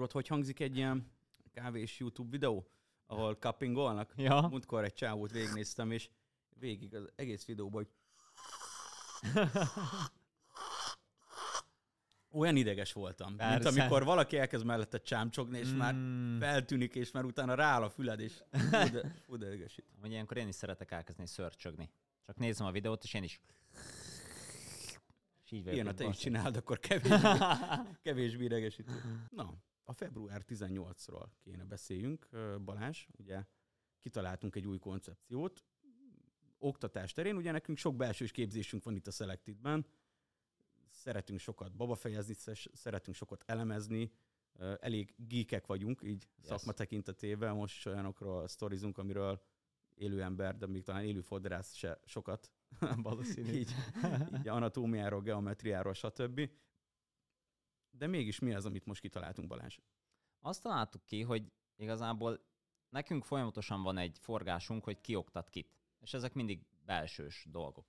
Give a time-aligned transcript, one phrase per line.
[0.00, 1.12] Tudod, hogy hangzik egy ilyen
[1.52, 2.70] kávés YouTube videó,
[3.06, 4.12] ahol cuppingolnak?
[4.16, 4.40] Ja.
[4.50, 6.10] Múltkor egy csávót végignéztem, és
[6.58, 7.92] végig az egész videóban, hogy
[12.30, 13.68] olyan ideges voltam, mint Persze.
[13.68, 16.38] amikor valaki elkezd mellette csámcsogni, és már Mm.
[16.38, 19.84] feltűnik, és már utána rááll a füled, és de idegesít.
[20.00, 21.90] Hogy ilyenkor én is szeretek elkezdeni szörcsögni.
[22.26, 23.40] Csak nézem a videót, és én is...
[25.44, 27.28] És így Ilyen, ha te is csináld, akkor kevésbé,
[28.02, 28.92] kevésbé idegesítő.
[29.30, 29.54] Na,
[29.90, 32.28] a február 18-ról kéne beszéljünk,
[32.64, 33.06] Balázs.
[33.18, 33.44] Ugye
[33.98, 35.64] kitaláltunk egy új koncepciót.
[36.58, 39.86] Oktatás terén, ugye nekünk sok belsős képzésünk van itt a Selected-ben.
[40.90, 42.34] Szeretünk sokat babafejezni,
[42.72, 44.12] szeretünk sokat elemezni,
[44.80, 46.46] elég geekek vagyunk, így Yes.
[46.46, 47.54] szakma tekintetében.
[47.54, 49.42] Most olyanokról sztorizunk, amiről
[49.94, 52.52] élő ember, de még talán élő fodrász se sokat
[53.02, 53.50] Valószínű.
[53.52, 53.70] így,
[54.38, 56.50] így anatómiáról, geometriáról, stb.
[58.00, 59.78] De mégis mi az, amit most kitaláltunk, Balázs?
[60.40, 62.40] Azt találtuk ki, hogy igazából
[62.88, 65.76] nekünk folyamatosan van egy forgásunk, hogy ki oktat kit.
[65.98, 67.86] És ezek mindig belsős dolgok.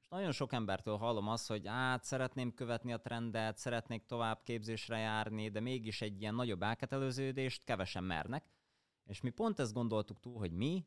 [0.00, 4.98] És nagyon sok embertől hallom azt, hogy hát szeretném követni a trendet, szeretnék tovább képzésre
[4.98, 8.50] járni, de mégis egy ilyen nagyobb elketelőződést kevesen mernek.
[9.04, 10.86] És mi pont ezt gondoltuk túl, hogy mi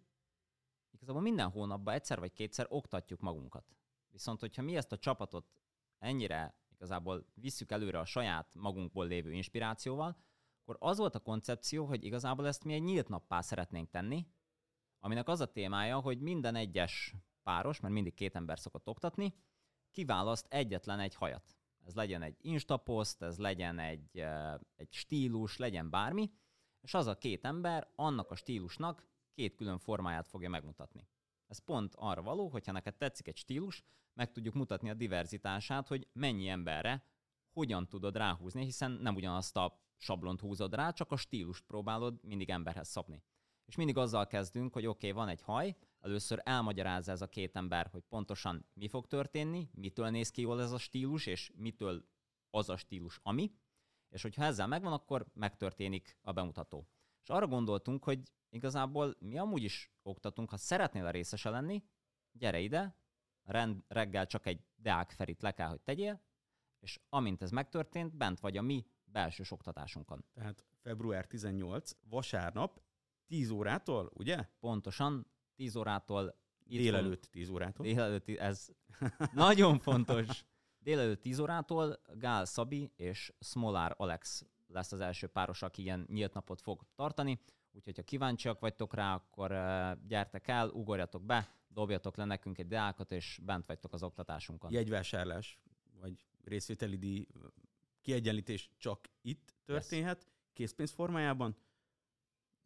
[0.92, 3.76] igazából minden hónapban egyszer vagy kétszer oktatjuk magunkat.
[4.12, 5.60] Viszont, hogyha mi ezt a csapatot
[6.00, 10.18] ennyire igazából visszük előre a saját magunkból lévő inspirációval,
[10.62, 14.28] akkor az volt a koncepció, hogy igazából ezt mi egy nyílt nappá szeretnénk tenni,
[15.00, 19.34] aminek az a témája, hogy minden egyes páros, mert mindig két ember szokott oktatni,
[19.92, 21.56] kiválaszt egyetlen egy hajat.
[21.86, 26.32] Ez legyen egy instapost, ez legyen egy, eh, egy stílus, legyen bármi,
[26.82, 31.08] és az a két ember annak a stílusnak két külön formáját fogja megmutatni.
[31.56, 36.08] Ez pont arra való, hogyha neked tetszik egy stílus, meg tudjuk mutatni a diverzitását, hogy
[36.14, 37.06] mennyi emberre
[37.54, 42.50] hogyan tudod ráhúzni, hiszen nem ugyanazt a sablont húzod rá, csak a stílust próbálod mindig
[42.50, 43.24] emberhez szabni.
[43.66, 47.56] És mindig azzal kezdünk, hogy oké, okay, van egy haj, először elmagyarázza ez a két
[47.56, 52.06] ember, hogy pontosan mi fog történni, mitől néz ki jól ez a stílus, és mitől
[52.50, 53.52] az a stílus, ami,
[54.10, 56.88] és hogyha ezzel megvan, akkor megtörténik a bemutató.
[57.24, 58.24] És arra gondoltunk, hogy
[58.56, 61.84] igazából mi amúgy is oktatunk, ha szeretnél a részese lenni,
[62.32, 62.98] gyere ide,
[63.44, 66.22] rend, reggel csak egy Deák Ferit le kell, hogy tegyél,
[66.80, 70.26] és amint ez megtörtént, bent vagy a mi belsős oktatásunkon.
[70.34, 72.82] Tehát február 18, vasárnap,
[73.28, 74.50] 10 órától, ugye?
[74.60, 77.86] Pontosan 10 órától Délelőtt 10 órától.
[77.86, 78.68] Délelőtt, ez
[79.34, 80.46] nagyon fontos.
[80.78, 86.34] Délelőtt 10 órától Gál Szabi és Smolár Alex lesz az első páros, aki ilyen nyílt
[86.34, 87.40] napot fog tartani.
[87.76, 89.52] Úgyhogy, ha kíváncsiak vagytok rá, akkor
[90.08, 94.72] gyertek el, ugorjatok be, dobjatok le nekünk egy deákat, és bent vagytok az oktatásunkon.
[94.72, 95.60] Jegyvásárlás,
[96.00, 97.28] vagy részvételi díj
[98.02, 101.56] kiegyenlítés csak itt történhet, készpénz formájában.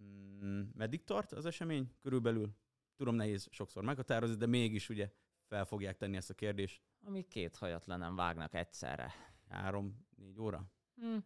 [0.04, 1.92] Mm, Meddig tart az esemény?
[2.02, 2.56] Körülbelül,
[2.96, 5.12] tudom nehéz sokszor meghatározni, de mégis ugye
[5.48, 6.82] fel fogják tenni ezt a kérdést.
[7.04, 9.14] Ami két hajat le nem vágnak egyszerre.
[9.48, 10.72] Három-négy óra?
[10.96, 11.18] Hm.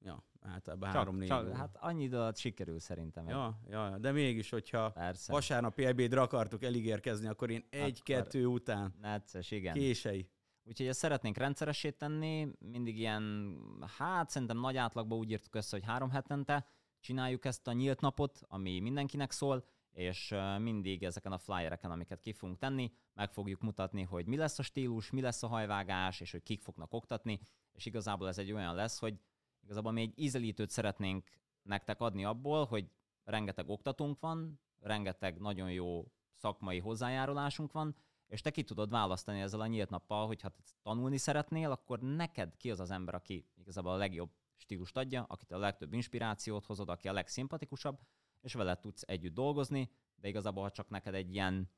[0.00, 1.56] Ja, általában Csak, három-négy csak, óra.
[1.56, 3.28] hát annyi idő alatt sikerül szerintem.
[3.28, 5.32] Ja, ja, de mégis, hogyha Persze.
[5.32, 9.74] vasárnapi ebédre akartuk eligérkezni, akkor én egy-kettő után Necces, igen.
[9.74, 10.30] kései.
[10.64, 13.56] Úgyhogy ezt szeretnénk rendszeressé tenni, mindig ilyen,
[13.98, 16.66] hát szerintem nagy átlagban úgy írtuk össze, hogy három hetente
[17.00, 22.32] csináljuk ezt a nyílt napot, ami mindenkinek szól, és mindig ezeken a flyereken, amiket ki
[22.32, 26.30] fogunk tenni, meg fogjuk mutatni, hogy mi lesz a stílus, mi lesz a hajvágás, és
[26.30, 27.40] hogy kik fognak oktatni,
[27.72, 29.20] és igazából ez egy olyan lesz, hogy
[29.68, 31.30] igazából mi egy ízelítőt szeretnénk
[31.62, 32.90] nektek adni abból, hogy
[33.24, 37.96] rengeteg oktatónk van, rengeteg nagyon jó szakmai hozzájárulásunk van,
[38.26, 42.00] és te ki tudod választani ezzel a nyílt nappal, hogy ha te tanulni szeretnél, akkor
[42.00, 46.66] neked ki az az ember, aki igazából a legjobb stílust adja, akit a legtöbb inspirációt
[46.66, 48.00] hozod, aki a legszimpatikusabb,
[48.40, 51.70] és vele tudsz együtt dolgozni, de igazából, ha csak neked egy ilyen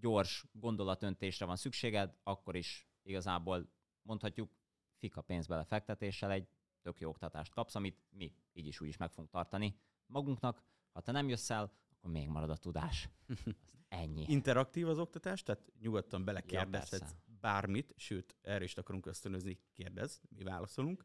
[0.00, 4.50] gyors gondolatöntésre van szükséged, akkor is igazából mondhatjuk
[4.98, 6.48] fika pénzbele fektetéssel egy
[6.80, 10.62] tök jó oktatást kapsz, amit mi így is úgy is meg fogunk tartani magunknak.
[10.92, 13.08] Ha te nem jössz el, akkor még marad a tudás.
[13.28, 14.24] Azt ennyi.
[14.28, 17.16] Interaktív az oktatás, tehát nyugodtan Ja, belekérdezhetsz persze.
[17.40, 21.04] bármit, sőt, erre is akarunk ösztönözni, kérdez, mi válaszolunk.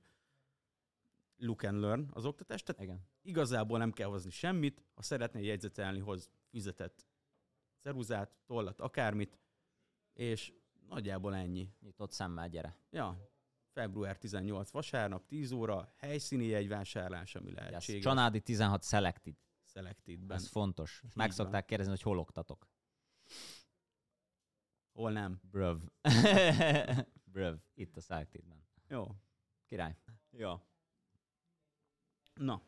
[1.38, 3.07] Look and learn az oktatás, tehát Igen.
[3.21, 7.07] igazából nem kell hozni semmit, ha szeretnél jegyzetelni, hoz füzetet,
[7.80, 9.39] ceruzát, tollat, akármit,
[10.13, 10.54] és
[10.88, 11.69] nagyjából ennyi.
[11.80, 12.78] Nyitott szemmel gyere.
[12.89, 13.30] Ja,
[13.75, 17.56] február 18 vasárnap, 10 óra, helyszíni jegyvásárlás, ami Yes.
[17.56, 18.04] lehetséges.
[18.04, 19.36] Csanádi 16 selected.
[19.66, 20.38] Selected-ben.
[20.38, 21.01] Ez fontos.
[21.01, 21.36] Meg van.
[21.36, 22.68] szokták kérdezni, hogy hol oktatok.
[24.94, 25.39] Hol nem.
[25.51, 25.81] Bröv.
[27.33, 27.57] Bröv.
[27.74, 28.63] Itt a selectedben.
[28.88, 29.07] Jó.
[29.66, 29.95] Király.
[30.31, 30.66] Ja.
[32.33, 32.62] Na,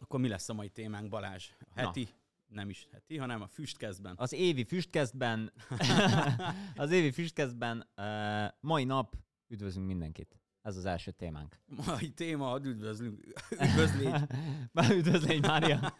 [0.00, 1.50] akkor mi lesz a mai témánk, Balázs?
[1.58, 2.08] A heti,
[2.46, 4.14] nem is heti, hanem a füstkezben.
[4.16, 5.52] Az évi füstkezben,
[6.76, 9.16] az évi füstkezben uh, mai nap
[9.54, 10.38] üdvözlünk mindenkit.
[10.62, 11.60] Ez az első témánk.
[11.86, 13.26] Mai téma, ad üdvözlünk.
[13.50, 14.12] Üdvözlégy.
[14.72, 15.94] Már üdvözlégy, Mária.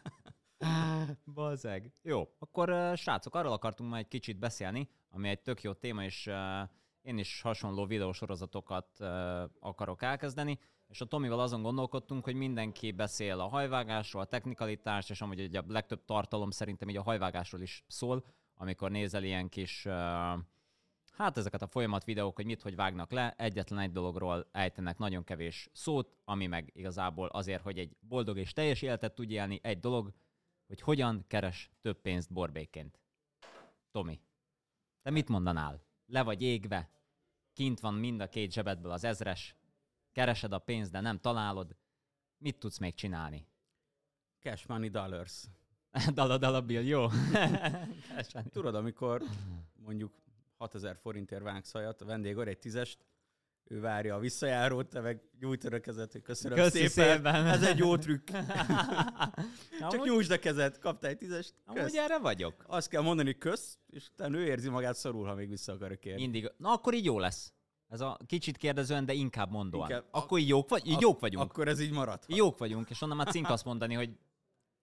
[1.35, 1.93] Bazeg.
[2.03, 6.05] Jó, akkor uh, srácok, arról akartunk majd egy kicsit beszélni, ami egy tök jó téma,
[6.05, 6.69] és uh,
[7.03, 9.09] én is hasonló videósorozatokat uh,
[9.61, 10.59] akarok elkezdeni,
[10.89, 15.59] és a Tomival azon gondolkodtunk, hogy mindenki beszél a hajvágásról, a technikalitás, és amúgy ugye
[15.59, 18.25] a legtöbb tartalom szerintem így a hajvágásról is szól,
[18.55, 19.93] amikor nézel ilyen kis, uh,
[21.17, 25.25] hát ezeket a folyamat videók, hogy mit, hogy vágnak le, egyetlen egy dologról ejtenek nagyon
[25.25, 29.81] kevés szót, ami meg igazából azért, hogy egy boldog és teljes életet tudj élni, egy
[29.81, 30.13] dolog,
[30.67, 32.99] hogy hogyan keres több pénzt borbékként.
[33.91, 34.21] Tomi,
[35.03, 35.83] te mit mondanál?
[36.07, 36.91] Le vagy égve,
[37.53, 39.57] kint van mind a két zsebedből az ezres,
[40.13, 41.77] keresed a pénzt, de nem találod,
[42.39, 43.47] mit tudsz még csinálni?
[44.39, 45.45] Cash money dollars.
[46.15, 47.07] dala, dala, bill, jó.
[48.53, 49.23] Tudod, amikor
[49.75, 50.24] mondjuk
[50.57, 52.99] 6000 forintért vágsz hajat, a vendég egy tízest,
[53.65, 57.17] ő várja a visszajárót, te meg nyújtod a kezed, hogy köszönöm Köszi szépen.
[57.17, 57.47] szépen.
[57.47, 58.29] Ez egy jó trükk.
[59.79, 61.95] Csak amúgy, nyújtsd a kezed, kaptál egy tízest, amúgy kösz.
[61.95, 62.65] erre vagyok.
[62.67, 65.99] Azt kell mondani, hogy kösz, és utána ő érzi magát szorul, ha még vissza akar
[65.99, 66.21] kérni.
[66.21, 66.53] Mindig.
[66.57, 67.53] Na akkor így jó lesz.
[67.89, 69.89] Ez a kicsit kérdezően, de inkább mondóan.
[69.91, 71.51] Inkább- akkor így jók, vagy, így Ak- jók vagyunk.
[71.51, 72.23] Akkor ez így marad.
[72.27, 74.11] Jók vagyunk, és onnan már cink azt mondani, hogy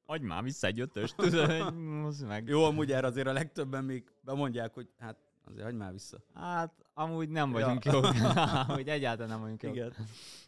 [0.05, 1.73] adj már vissza egy ötöst, tudod,
[2.27, 2.47] meg.
[2.47, 6.23] Jó, amúgy erre azért a legtöbben még bemondják, hogy hát azért hagyd már vissza.
[6.33, 7.91] Hát, amúgy nem vagyunk Ja.
[7.91, 8.05] jók.
[8.67, 9.75] amúgy egyáltalán nem vagyunk jók.
[9.75, 9.93] Igen.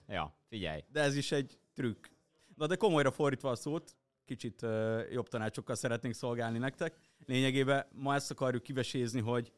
[0.08, 0.84] Ja, figyelj.
[0.92, 2.08] De ez is egy trükk.
[2.56, 3.96] Na de komolyra fordítva a szót,
[4.26, 6.98] kicsit uh, jobb tanácsokkal szeretnénk szolgálni nektek.
[7.26, 9.54] Lényegében ma ezt akarjuk kivesézni, hogy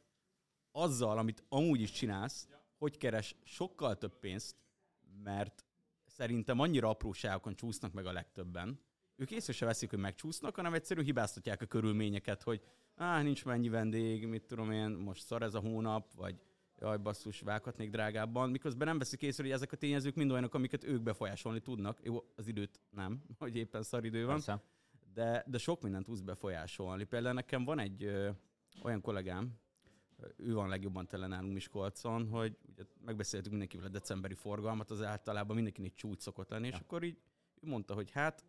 [0.72, 2.48] azzal, amit amúgy is csinálsz,
[2.78, 4.56] hogy keres sokkal több pénzt,
[5.24, 5.66] mert
[6.06, 8.80] szerintem annyira apróságokon csúsznak meg a legtöbben.
[9.16, 12.62] Ők észre se veszik, hogy megcsúsznak, hanem egyszerűen hibáztatják a körülményeket, hogy
[12.95, 16.36] á, nincs mennyi vendég, mit tudom én, most szar ez a hónap, vagy
[16.80, 20.83] jaj, basszus, vághatnék drágábban, miközben nem veszik észre, hogy ezek a tényezők mind olyanok, amiket
[20.83, 22.00] ők befolyásolni tudnak.
[22.03, 24.63] Jó, az időt nem, hogy éppen szar idő van, Persze.
[25.13, 27.03] de, de sok mindent tudsz befolyásolni.
[27.03, 28.30] Például nekem van egy ö,
[28.83, 29.53] olyan kollégám,
[30.38, 35.56] ő van legjobban tele nálunk Miskolcon, hogy ugye megbeszéltük mindenkivel a decemberi forgalmat, az általában
[35.56, 36.80] mindenkinek csúcs szokott lenni, és Ja.
[36.80, 37.18] akkor így
[37.62, 38.44] ő mondta, hogy hát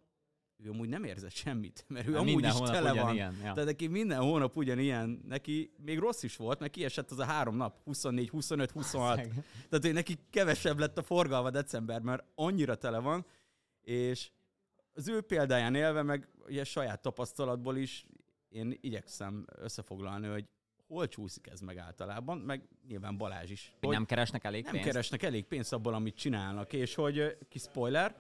[0.64, 3.02] ő amúgy nem érzett semmit, mert ő Hát amúgy is tele van.
[3.02, 3.52] ugyanilyen, ja.
[3.52, 7.56] Tehát neki minden hónap ugyanilyen, neki még rossz is volt, mert kiesett az a három
[7.56, 9.16] nap, 24, 25, 26.
[9.16, 13.26] Tehát hogy neki kevesebb lett a forgalma december, mert annyira tele van,
[13.80, 14.30] és
[14.92, 18.06] az ő példáján élve, meg ugye saját tapasztalatból is
[18.48, 20.44] én igyekszem összefoglalni, hogy
[20.86, 23.74] hol csúszik ez meg általában, meg nyilván Balázs is.
[23.80, 24.88] Hogy nem keresnek elég nem pénzt?
[24.88, 28.16] keresnek elég pénzt abból, amit csinálnak, és hogy ö, ki spoiler,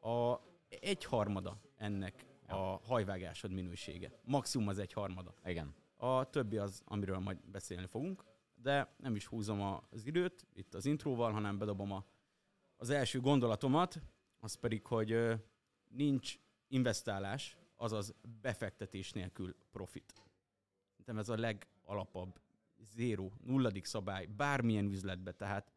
[0.00, 0.34] a
[0.80, 4.10] egyharmada ennek a hajvágásod minősége.
[4.24, 5.34] Maximum az egyharmada.
[5.44, 5.74] Igen.
[5.96, 9.60] A többi az, amiről majd beszélni fogunk, de nem is húzom
[9.90, 12.04] az időt itt az intróval, hanem bedobom a,
[12.76, 14.00] az első gondolatomat,
[14.40, 15.40] az pedig, hogy
[15.88, 16.38] nincs
[16.68, 20.14] investálás, azaz befektetés nélkül profit.
[20.90, 22.40] Szerintem ez a legalapabb,
[22.78, 25.72] zéro, nulladik szabály, bármilyen üzletbe, tehát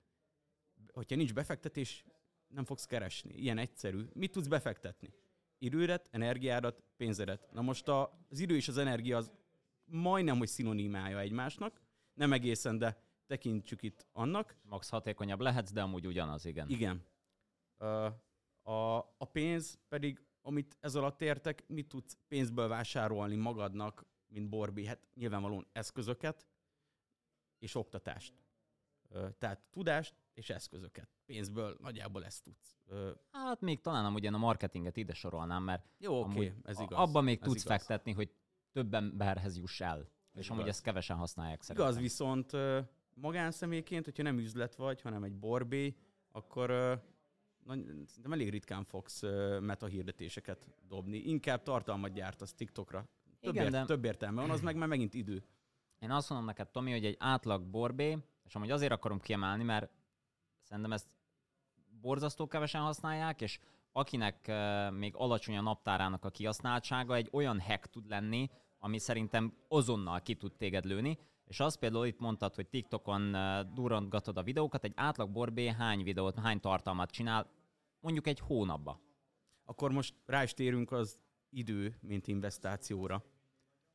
[0.91, 2.05] hogyha nincs befektetés,
[2.47, 3.33] nem fogsz keresni.
[3.33, 4.05] Ilyen egyszerű.
[4.13, 5.13] Mit tudsz befektetni?
[5.57, 7.51] Idődet, energiádat, pénzedet.
[7.51, 9.31] Na most az idő és az energia az
[9.85, 11.81] majdnem, hogy szinonimája egymásnak.
[12.13, 14.57] Nem egészen, de tekintsük itt annak.
[14.63, 16.69] Max hatékonyabb lehetsz, de amúgy ugyanaz, igen.
[16.69, 17.05] Igen.
[18.61, 24.85] A, a pénz pedig, amit ez alatt értek, mit tudsz pénzből vásárolni magadnak, mint Borbi?
[24.85, 26.47] Hát nyilvánvalóan eszközöket
[27.59, 28.33] és oktatást.
[29.37, 31.07] Tehát tudást és eszközöket.
[31.25, 32.77] Pénzből nagyjából ezt tudsz.
[32.87, 36.79] Ö, Hát még talán amúgy én a marketinget ide sorolnám, mert Jó, oké, amúgy ez
[36.79, 36.97] igaz.
[36.99, 37.77] abban még ez tudsz igaz.
[37.77, 38.31] fektetni, hogy
[38.71, 40.09] több emberhez juss el.
[40.33, 40.73] és amúgy igaz.
[40.75, 41.85] ezt kevesen használják szerintem.
[41.91, 42.51] Igaz, viszont
[43.13, 45.95] magánszemélyként, hogyha nem üzlet vagy, hanem egy borbé,
[46.31, 46.69] akkor
[47.63, 51.17] nagy, szerintem elég ritkán fogsz ö, meta hirdetéseket dobni.
[51.17, 53.07] Inkább tartalmat gyártasz TikTokra.
[53.39, 55.43] Több, Igen, ért, de- több értelme van, az meg már megint idő.
[55.99, 59.91] Én azt mondom neked, Tomi, hogy egy átlag borbé, és amúgy azért akarom kiemelni, mert
[60.67, 61.07] szerintem ezt
[62.01, 63.59] borzasztó kevesen használják, és
[63.91, 69.57] akinek uh, még alacsony a naptárának a kihasználtsága, egy olyan hack tud lenni, ami szerintem
[69.67, 74.43] azonnal ki tud téged lőni, és azt például itt mondtad, hogy TikTokon uh, durrantgatod a
[74.43, 77.49] videókat, egy átlag borbé hány videót, hány tartalmat csinál,
[77.99, 78.99] mondjuk egy hónapba.
[79.65, 81.19] Akkor most rá is térünk az
[81.49, 83.23] idő, mint investációra.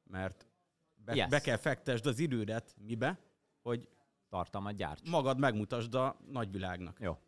[0.05, 0.47] Mert
[0.95, 1.29] be, Yes.
[1.29, 3.21] be kell fektesd az idődet mibe,
[3.63, 3.89] hogy
[4.33, 5.11] Tartalmat gyárts.
[5.11, 6.99] magad megmutasd a nagyvilágnak.
[7.01, 7.19] Jó.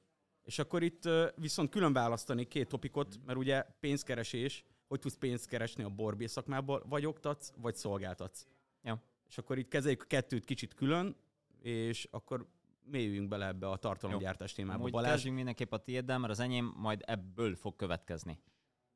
[0.42, 5.82] És akkor itt viszont külön választani két topikot, mert ugye pénzkeresés, hogy tudsz pénzt keresni
[5.82, 8.46] a borbé szakmából, vagy oktatsz, vagy szolgáltatsz.
[8.82, 9.02] Ja.
[9.28, 11.16] És akkor itt kezeljük a kettőt kicsit külön,
[11.60, 12.46] és akkor
[12.84, 14.84] mélyüljünk bele ebbe a tartalomgyártás témába.
[14.84, 18.38] Úgy Balázs, kezdjünk mindenképp a tiéddel, mert az enyém majd ebből fog következni.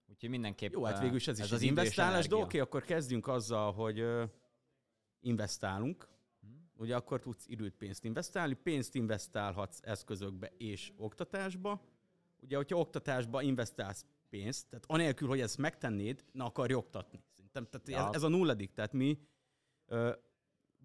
[0.06, 0.72] Úgyhogy mindenképp...
[0.72, 4.04] jó, hát végül is ez, is az az investálás, de oké, akkor kezdjünk azzal, hogy
[5.20, 6.08] investálunk.
[6.78, 11.80] Ugye akkor tudsz időt, pénzt investálni, pénzt investálhatsz eszközökbe és oktatásba.
[12.40, 17.22] Ugye, hogyha oktatásba investálsz pénzt, tehát anélkül, hogy ezt megtennéd, na akarj oktatni.
[17.36, 18.08] Szerintem tehát Ja.
[18.08, 19.18] ez, ez a nulladik, tehát mi
[19.86, 20.12] ö,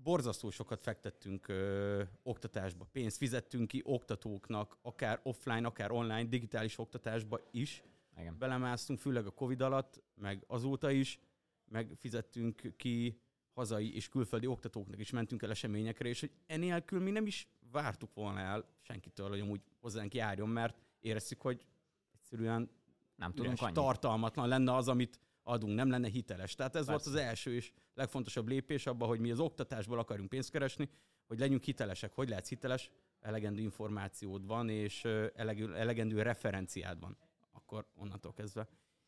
[0.03, 7.39] borzasztó sokat fektettünk ö, oktatásba, pénzt fizettünk ki oktatóknak, akár offline, akár online, digitális oktatásba
[7.51, 7.83] is,
[8.17, 8.37] Igen.
[8.37, 11.19] belemásztunk, főleg a Covid alatt, meg azóta is,
[11.65, 13.21] meg fizettünk ki
[13.53, 18.13] hazai és külföldi oktatóknak is mentünk el eseményekre, és hogy enélkül mi nem is vártuk
[18.13, 21.65] volna el senkitől, hogy amúgy hozzánk járjon, mert éreztük, hogy
[22.13, 22.69] egyszerűen
[23.15, 26.55] Nem tudunk üres, tartalmatlan lenne az, amit adunk, nem lenne hiteles.
[26.55, 27.09] Tehát ez Persze.
[27.09, 30.89] volt az első és legfontosabb lépés abban, hogy mi az oktatásból akarjunk pénzt keresni,
[31.27, 32.13] hogy legyünk hitelesek.
[32.13, 32.91] Hogy lehetsz hiteles?
[33.19, 37.17] Elegendő információd van, és ö, elegő, elegendő referenciád van.
[37.51, 38.67] Akkor onnantól kezdve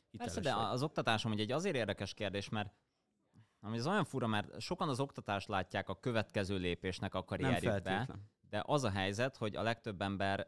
[0.10, 2.74] hiteles Persze, de az oktatásom ugye egy azért érdekes kérdés, mert
[3.66, 8.08] ami az olyan fura, mert sokan az oktatást látják a következő lépésnek a karrierjükbe,
[8.50, 10.48] de az a helyzet, hogy a legtöbb ember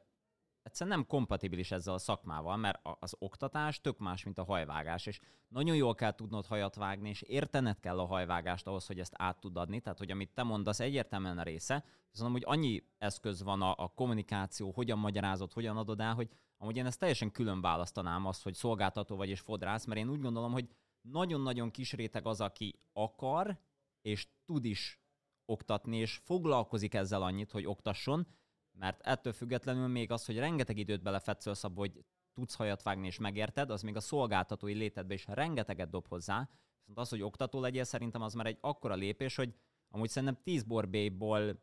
[0.63, 5.19] egyszerűen nem kompatibilis ezzel a szakmával, mert az oktatás tök más, mint a hajvágás, és
[5.47, 9.39] nagyon jól kell tudnod hajat vágni, és értened kell a hajvágást ahhoz, hogy ezt át
[9.39, 13.61] tud adni, tehát hogy amit te mondasz egyértelműen a része, viszont amúgy annyi eszköz van
[13.61, 18.25] a, a kommunikáció, hogyan magyarázod, hogyan adod el, hogy amúgy én ezt teljesen külön választanám
[18.25, 20.67] azt, hogy szolgáltató vagy és fodrász, mert én úgy gondolom, hogy
[21.11, 23.59] nagyon-nagyon kis réteg az, aki akar,
[24.01, 25.01] és tud is
[25.45, 28.27] oktatni, és foglalkozik ezzel annyit, hogy oktasson,
[28.71, 33.17] mert ettől függetlenül még az, hogy rengeteg időt belefetszölsz abba, hogy tudsz hajat vágni és
[33.17, 36.49] megérted, az még a szolgáltatói létedbe is rengeteget dob hozzá,
[36.79, 39.53] viszont az, hogy oktató legyél, szerintem az már egy akkora lépés, hogy
[39.89, 41.61] amúgy szerintem 10 borbélyból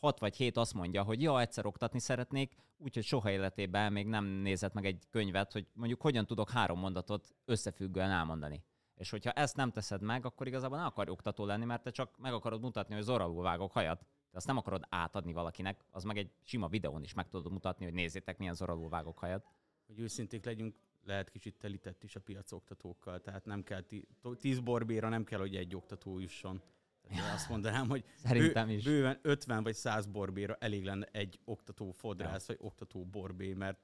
[0.00, 4.24] 6 vagy 7 azt mondja, hogy ja, egyszer oktatni szeretnék, úgyhogy soha életében még nem
[4.24, 8.62] nézett meg egy könyvet, hogy mondjuk hogyan tudok három mondatot összefüggően elmondani.
[9.00, 12.18] És hogyha ezt nem teszed meg, akkor igazából nem akar oktató lenni, mert te csak
[12.18, 16.18] meg akarod mutatni, hogy zoralul vágok hajat, de azt nem akarod átadni valakinek, az meg
[16.18, 19.46] egy sima videón is meg tudod mutatni, hogy nézzétek, milyen zoralul vágok hajat.
[19.86, 23.84] Hogy őszinték legyünk, lehet kicsit telített is a piac oktatókkal, tehát nem kell
[24.20, 26.62] to- tíz borbéra nem kell, hogy egy oktató jusson.
[27.08, 28.84] Tehát azt mondanám, hogy Szerintem is.
[28.84, 33.78] bőven 50 vagy 100 borbéra elég lenne egy oktató fodrász, vagy oktató borbé, mert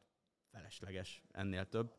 [0.50, 1.94] felesleges ennél több.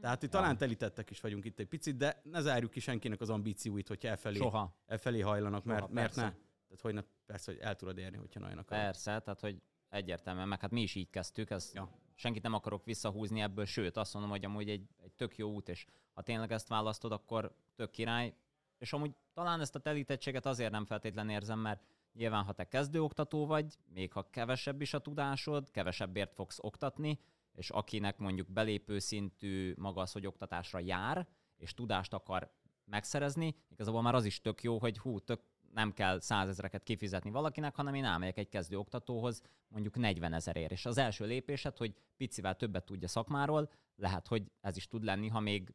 [0.00, 0.38] Tehát itt Ja.
[0.40, 4.06] talán telítettek is vagyunk itt egy picit, de ne zárjuk ki senkinek az ambícióit, hogy
[4.06, 4.76] elfelé, Soha.
[4.86, 6.22] elfelé hajlanak, mert, Soha, mert ne.
[6.22, 6.38] persze.
[6.66, 8.82] Tehát hogy ne, persze, hogy el tudod érni, hogyha nagyon akarod.
[8.84, 11.88] Persze, tehát hogy egyértelműen, meg hát mi is így kezdtük, ez Ja.
[12.14, 15.68] senkit nem akarok visszahúzni ebből, sőt azt mondom, hogy amúgy egy, egy tök jó út,
[15.68, 18.34] és ha tényleg ezt választod, akkor tök király.
[18.78, 23.46] És amúgy talán ezt a telítettséget azért nem feltétlen érzem, mert nyilván ha te kezdőoktató
[23.46, 27.18] vagy, még ha kevesebb is a tudásod, kevesebbért fogsz oktatni,
[27.52, 32.52] és akinek mondjuk belépő szintű maga oktatásra jár, és tudást akar
[32.84, 35.40] megszerezni, igazából már az is tök jó, hogy hú, tök
[35.72, 40.70] nem kell százezreket kifizetni valakinek, hanem én elmegyek egy kezdő oktatóhoz mondjuk 40 ezerért.
[40.70, 45.28] És az első lépésed, hogy picivel többet tudja szakmáról, lehet, hogy ez is tud lenni,
[45.28, 45.74] ha még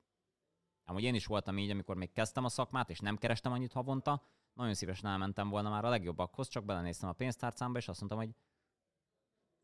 [0.87, 4.23] Amúgy én is voltam így, amikor még kezdtem a szakmát, és nem kerestem annyit havonta,
[4.53, 8.35] nagyon szívesen elmentem volna már a legjobbakhoz, csak belenéztem a pénztárcámba, és azt mondtam, hogy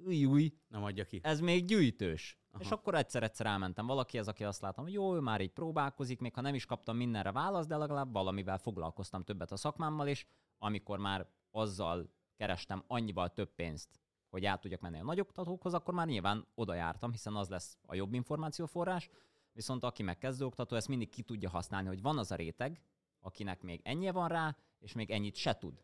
[0.06, 1.20] új, új, Nem adja ki.
[1.24, 2.40] ez még gyűjtős.
[2.52, 2.64] Aha.
[2.64, 6.34] És akkor egyszer-egyszer elmentem valakihez, aki azt látom, hogy jó, ő már így próbálkozik, még
[6.34, 10.26] ha nem is kaptam mindenre választ, de legalább valamivel foglalkoztam többet a szakmámmal, és
[10.58, 16.08] amikor már azzal kerestem annyival több pénzt, hogy át tudjak menni a nagyoktatókhoz, akkor már
[16.08, 19.10] nyilván oda jártam, hiszen az lesz a jobb információforrás,
[19.54, 22.82] viszont aki meg kezdőoktató, ezt mindig ki tudja használni, hogy van az a réteg,
[23.20, 25.84] akinek még ennyi van rá, és még ennyit se tud.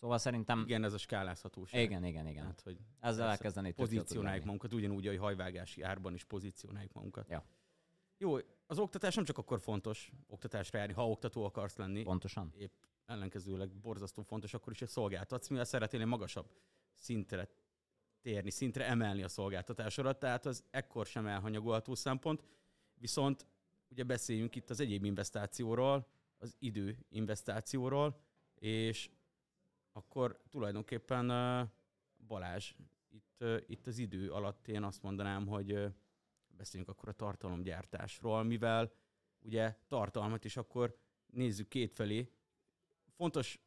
[0.00, 0.62] Szóval szerintem...
[0.66, 1.82] Igen, ez a skálázhatóság.
[1.82, 2.44] Igen, igen, igen.
[2.44, 7.28] Hát, hogy Ezzel elkezdeni pozícionáljuk magunkat, ugyanúgy, ahogy hajvágási árban is pozícionáljuk magunkat.
[7.28, 7.44] Ja.
[8.18, 8.36] Jó,
[8.66, 12.52] az oktatás nem csak akkor fontos oktatásra járni, ha oktató akarsz lenni, Pontosan.
[12.56, 12.72] épp
[13.06, 16.50] ellenkezőleg borzasztó fontos akkor is, hogy szolgáltatsz, mivel szeretnél magasabb
[16.94, 17.48] szintre
[18.20, 22.42] térni, szintre emelni a szolgáltatásodat, tehát az ekkor sem elhanyagolható szempont.
[22.94, 23.46] Viszont
[23.88, 26.06] ugye beszéljünk itt az egyéb investációról,
[26.38, 28.20] az idő investációról,
[28.54, 29.10] és
[29.96, 31.26] akkor tulajdonképpen
[32.26, 32.74] Balázs,
[33.08, 35.94] itt, itt az idő alatt én azt mondanám, hogy
[36.46, 38.92] beszéljünk akkor a tartalomgyártásról, mivel
[39.40, 42.30] ugye tartalmat is akkor nézzük kétfelé.
[43.16, 43.58] Fontos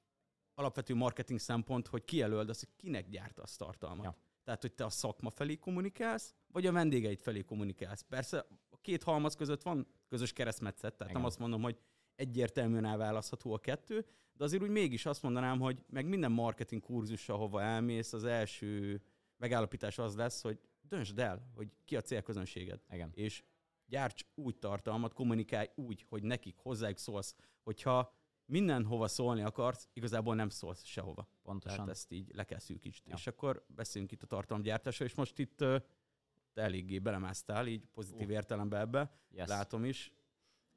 [0.53, 4.05] alapvető marketing szempont, hogy kijelöld azt, hogy kinek gyártasz tartalmat.
[4.05, 4.17] Ja.
[4.43, 8.01] Tehát, hogy te a szakma felé kommunikálsz, vagy a vendégeid felé kommunikálsz.
[8.01, 11.15] Persze a két halmaz között van közös keresztmetszet, tehát Igen.
[11.21, 11.79] nem azt mondom, hogy
[12.19, 17.29] egyértelműen elválasztható a kettő, de azért úgy mégis azt mondanám, hogy meg minden marketing kurzus,
[17.29, 19.01] ahova elmész, az első
[19.37, 22.81] megállapítás az lesz, hogy döntsd el, hogy ki a célközönséged.
[22.89, 23.11] Igen.
[23.13, 23.43] És
[23.85, 27.35] gyárts úgy tartalmat, kommunikálj úgy, hogy nekik, hozzájuk szólsz.
[27.63, 28.13] Hogyha
[28.45, 31.29] mindenhova szólni akarsz, igazából nem szólsz sehova.
[31.43, 31.77] Pontosan.
[31.77, 33.07] Tehát ezt így le kell szűkítsd.
[33.07, 33.13] Ja.
[33.15, 38.33] És akkor beszéljünk itt a tartalomgyártásra, és most itt te eléggé belemásztál, így pozitív uh.
[38.33, 39.47] értelemben ebbe, yes.
[39.47, 40.11] látom is.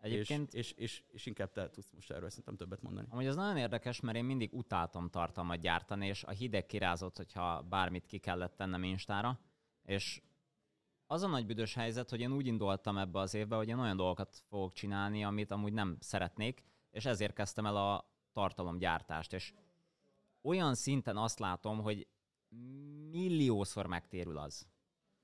[0.02, 0.54] Egyébként...
[0.54, 3.06] És, és, és, és, inkább te tudsz most erről szerintem többet mondani.
[3.11, 7.62] Amúgy ez nagyon érdekes, mert én mindig utáltam tartalmat gyártani, és a hideg kirázott, hogyha
[7.62, 9.40] bármit ki kellett tennem Instára,
[9.82, 10.23] és
[11.06, 13.97] az a nagy büdös helyzet, hogy én úgy indultam ebbe az évbe, hogy én olyan
[13.97, 19.52] dolgokat fogok csinálni, amit amúgy nem szeretnék, és ezért kezdtem el a tartalomgyártást, és
[20.40, 22.06] olyan szinten azt látom, hogy
[23.11, 24.66] milliószor megtérül az,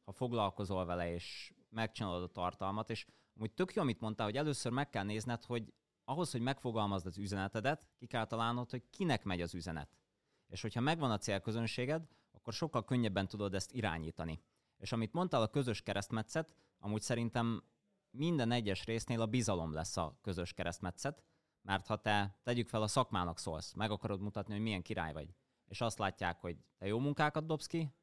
[0.04, 3.06] ha foglalkozol vele, és megcsinálod a tartalmat, és
[3.38, 5.72] amúgy tök jó, amit mondtál, hogy először meg kell nézned, hogy
[6.04, 9.96] ahhoz, hogy megfogalmazd az üzenetedet, ki kell találnod, hogy kinek megy az üzenet.
[10.48, 14.40] És hogyha megvan a célközönséged, akkor sokkal könnyebben tudod ezt irányítani.
[14.76, 17.62] És amit mondtál, a közös keresztmetszet, amúgy szerintem
[18.10, 21.22] minden egyes résznél a bizalom lesz a közös keresztmetszet,
[21.62, 25.34] mert ha te tegyük fel a szakmának szólsz, meg akarod mutatni, hogy milyen király vagy,
[25.64, 27.94] és azt látják, hogy te jó munkákat dobsz ki,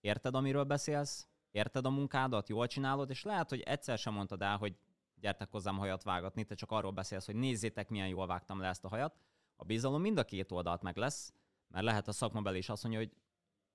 [0.00, 4.56] érted, amiről beszélsz, érted a munkádat, jól csinálod, és lehet, hogy egyszer sem mondtad el,
[4.56, 4.76] hogy
[5.14, 8.84] gyertek hozzám hajat vágatni, te csak arról beszélsz, hogy nézzétek, milyen jól vágtam le ezt
[8.84, 9.18] a hajat.
[9.56, 11.32] A bizalom mind a két oldalt meg lesz,
[11.68, 13.12] mert lehet a szakmabeli is azt mondja, hogy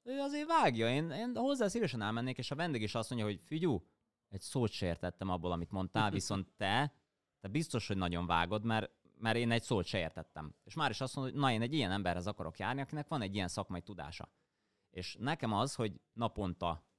[0.03, 3.39] ő azért vágja, én, én hozzá szívesen elmennék, és a vendég is azt mondja, hogy
[3.43, 3.83] figyú,
[4.29, 6.93] egy szót se értettem abból, amit mondtál, viszont te,
[7.39, 10.55] te biztos, hogy nagyon vágod, mert, mert én egy szót se értettem.
[10.63, 13.21] És már is azt mondod, hogy na, én egy ilyen emberhez akarok járni, akinek van
[13.21, 14.29] egy ilyen szakmai tudása.
[14.89, 16.90] És nekem az, hogy naponta,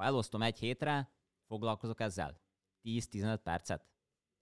[0.00, 1.12] ha elosztom egy hétre,
[1.46, 2.40] foglalkozok ezzel.
[2.84, 3.88] 10-15 percet.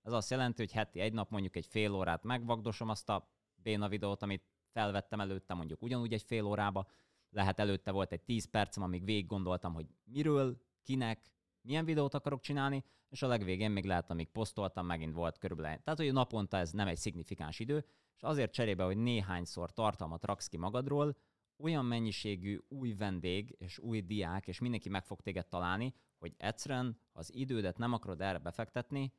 [0.03, 3.89] Ez azt jelenti, hogy heti egy nap mondjuk egy fél órát megvagdosom azt a béna
[3.89, 6.87] videót, amit felvettem előtte mondjuk ugyanúgy egy fél órába,
[7.31, 12.41] lehet előtte volt egy 10 percem, amíg végig gondoltam, hogy miről, kinek, milyen videót akarok
[12.41, 15.79] csinálni, és a legvégén még lehet, amíg posztoltam, megint volt körülbelül.
[15.83, 17.85] Tehát, hogy naponta ez nem egy szignifikáns idő,
[18.17, 21.17] és azért cserébe, hogy néhányszor tartalmat raksz ki magadról,
[21.59, 27.01] olyan mennyiségű új vendég és új diák, és mindenki meg fog téged találni, hogy egyszerűen,
[27.13, 29.13] ha az idődet nem akarod erre befektetni,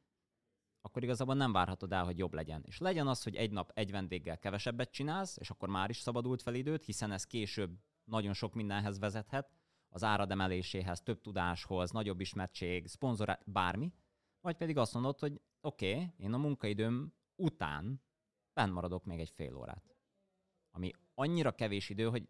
[0.81, 2.63] akkor igazából nem várhatod el, hogy jobb legyen.
[2.65, 6.41] És legyen az, hogy egy nap egy vendéggel kevesebbet csinálsz, és akkor már is szabadult
[6.41, 9.51] fel időt, hiszen ez később nagyon sok mindenhez vezethet,
[9.89, 13.93] az árad emeléséhez, több tudáshoz, nagyobb ismertség, szponzor, bármi,
[14.41, 18.01] vagy pedig azt mondod, hogy oké, okay, én a munkaidőm után
[18.53, 19.95] benn maradok még egy fél órát.
[20.71, 22.27] Ami annyira kevés idő, hogy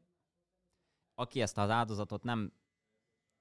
[1.14, 2.54] aki ezt az áldozatot nem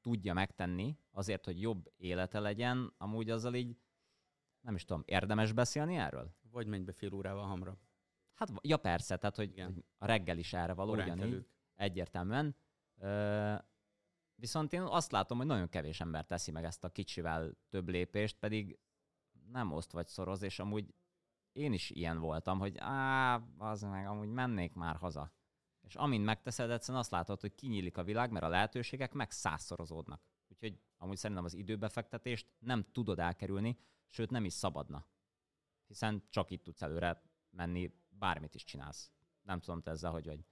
[0.01, 3.77] tudja megtenni azért, hogy jobb élete legyen, amúgy azzal így,
[4.61, 6.35] nem is tudom, érdemes beszélni erről?
[6.51, 7.79] Vagy menj be fél órával hamra.
[8.35, 11.51] Hát, ja persze, tehát, hogy, hogy a reggel is erre való, ugyanígy, előtt.
[11.75, 12.57] egyértelműen.
[12.99, 13.55] Ö,
[14.35, 18.39] viszont én azt látom, hogy nagyon kevés ember teszi meg ezt a kicsivel több lépést,
[18.39, 18.79] pedig
[19.51, 20.95] nem oszt vagy szoroz, és amúgy
[21.53, 25.33] én is ilyen voltam, hogy á, az meg amúgy mennék már haza.
[25.89, 30.23] És amint megteszed, egyszerűen azt látod, hogy kinyílik a világ, mert a lehetőségek meg százszorozódnak.
[30.49, 35.07] Úgyhogy amúgy szerintem az időbefektetést nem tudod elkerülni, sőt nem is szabadna.
[35.87, 39.13] Hiszen csak itt tudsz előre menni, bármit is csinálsz.
[39.43, 40.45] Nem tudom, te ezzel hogy vagy.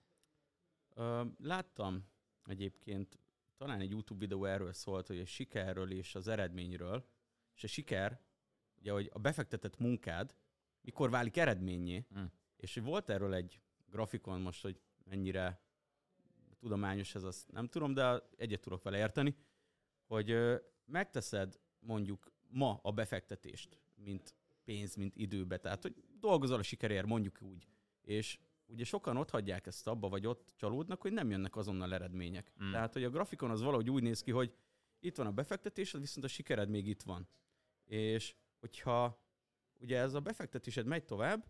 [0.94, 2.08] Ö, láttam
[2.44, 3.18] egyébként,
[3.56, 7.08] talán egy YouTube videó erről szólt, hogy a sikerről és az eredményről,
[7.54, 8.20] és a siker,
[8.78, 10.34] ugye, hogy a befektetett munkád
[10.80, 12.24] mikor válik eredményé, mm.
[12.56, 15.60] és volt erről egy grafikon most, hogy mennyire
[16.58, 19.36] tudományos ez, azt nem tudom, de egyet tudok vele érteni,
[20.06, 20.36] hogy
[20.84, 27.42] megteszed mondjuk ma a befektetést, mint pénz, mint időbe, tehát hogy dolgozol a sikerért, mondjuk
[27.42, 27.66] úgy,
[28.00, 32.52] és ugye sokan ott hagyják ezt abba, vagy ott csalódnak, hogy nem jönnek azonnal eredmények.
[32.64, 32.70] Mm.
[32.70, 34.54] Tehát, hogy a grafikon az valahogy úgy néz ki, hogy
[35.00, 37.28] itt van a befektetésed, viszont a sikered még itt van.
[37.84, 39.24] És hogyha
[39.78, 41.46] ugye ez a befektetésed megy tovább,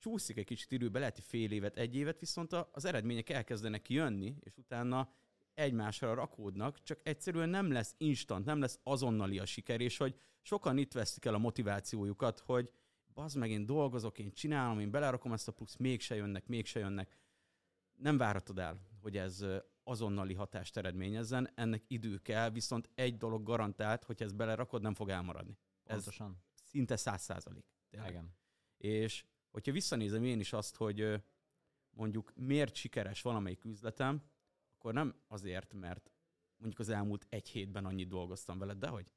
[0.00, 4.36] csúszik egy kicsit időbe, lehet, hogy fél évet, egy évet, viszont az eredmények elkezdenek jönni,
[4.40, 5.12] és utána
[5.54, 10.78] egymásra rakódnak, csak egyszerűen nem lesz instant, nem lesz azonnali a siker, és hogy sokan
[10.78, 12.72] itt veszik el a motivációjukat, hogy
[13.14, 17.16] bazd meg, én dolgozok, én csinálom, én belerakom ezt a plusz, mégse jönnek, mégse jönnek.
[17.92, 19.44] Nem várhatod el, hogy ez
[19.84, 25.08] azonnali hatást eredményezzen, ennek idő kell, viszont egy dolog garantált, hogy ez belerakod, nem fog
[25.08, 25.58] elmaradni.
[25.82, 26.42] Pontosan.
[26.54, 27.64] Ez szinte száz százalék.
[27.90, 28.34] Igen.
[28.76, 31.22] És hogyha visszanézem én is azt, hogy
[31.90, 34.22] mondjuk miért sikeres valamelyik üzletem,
[34.76, 36.10] akkor nem azért, mert
[36.56, 39.10] mondjuk az elmúlt egy hétben annyit dolgoztam veled, de hogy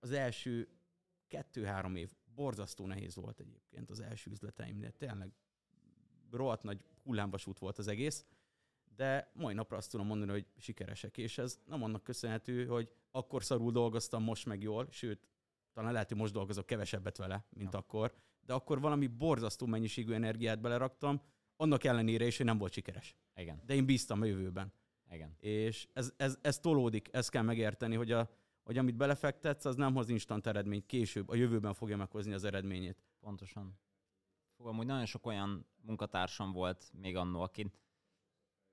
[0.00, 0.68] az első
[1.26, 4.92] kettő-három év borzasztó nehéz volt egyébként az első üzleteimnél.
[4.92, 5.32] Tényleg
[6.30, 8.26] rohadt nagy hullámvasút volt az egész,
[8.96, 13.44] de mai napra azt tudom mondani, hogy sikeresek, és ez nem annak köszönhető, hogy akkor
[13.44, 15.28] szarul dolgoztam, most meg jól, sőt,
[15.72, 17.78] talán lehet, hogy most dolgozok kevesebbet vele, mint ja.
[17.78, 18.14] akkor,
[18.48, 21.20] de akkor valami borzasztó mennyiségű energiát beleraktam,
[21.56, 23.16] annak ellenére is, hogy nem volt sikeres.
[23.34, 23.62] Igen.
[23.66, 24.72] De én bíztam a jövőben.
[25.10, 25.36] Igen.
[25.38, 28.30] És ez, ez, ez tolódik, ezt kell megérteni, hogy, a,
[28.62, 33.02] hogy amit belefektetsz, az nem hoz instant eredményt, később, a jövőben fogja meghozni az eredményét.
[33.20, 33.78] Pontosan.
[34.56, 37.72] Fogom, hogy nagyon sok olyan munkatársam volt még annó, aki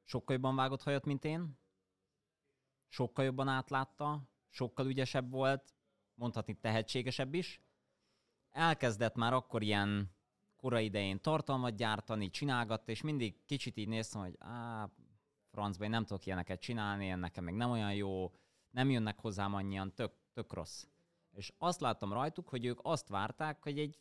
[0.04, 1.58] sokkal jobban vágott hajat, mint én,
[2.88, 5.74] sokkal jobban átlátta, sokkal ügyesebb volt,
[6.14, 7.65] mondhatni tehetségesebb is.
[8.56, 10.12] Elkezdett már akkor ilyen
[10.56, 14.90] korai idején tartalmat gyártani, csinálgatta, és mindig kicsit így néztem, hogy á,
[15.52, 18.32] francba, én nem tudok ilyeneket csinálni, én nekem még nem olyan jó,
[18.70, 20.86] nem jönnek hozzám annyian, tök, tök rossz.
[21.32, 24.00] És azt láttam rajtuk, hogy ők azt várták, hogy egy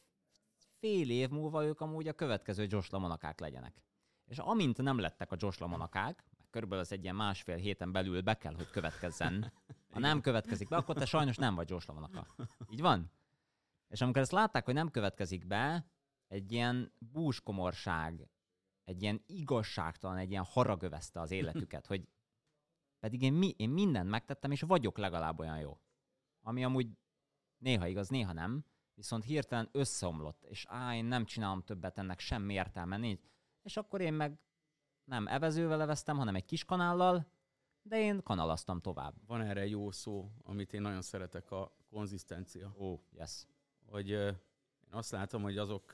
[0.79, 3.83] fél év múlva ők amúgy a következő Josh Lamonakák legyenek.
[4.25, 8.35] És amint nem lettek a Josh Lamonakák, körülbelül az egy ilyen másfél héten belül be
[8.35, 9.53] kell, hogy következzen.
[9.93, 12.27] Ha nem következik be, akkor te sajnos nem vagy Josh Lamonaka.
[12.71, 13.11] Így van?
[13.89, 15.87] És amikor ezt látták, hogy nem következik be,
[16.29, 18.29] egy ilyen búskomorság,
[18.85, 22.09] egy ilyen igazságtalan, egy ilyen harag övezte az életüket, hogy
[22.99, 25.81] pedig én, mi, én mindent megtettem, és vagyok legalább olyan jó.
[26.41, 26.89] Ami amúgy
[27.59, 32.55] néha igaz, néha nem, viszont hirtelen összeomlott, és á, én nem csinálom többet, ennek semmi
[32.55, 33.21] értelme nincs.
[33.63, 34.39] És akkor én meg
[35.05, 37.27] nem evezővel leveztem, hanem egy kis kanállal,
[37.83, 39.15] de én kanalaztam tovább.
[39.27, 42.75] Van erre jó szó, amit én nagyon szeretek, a konzisztencia.
[42.79, 43.47] Ó, oh, yes.
[43.87, 45.93] Hogy én azt látom, hogy azok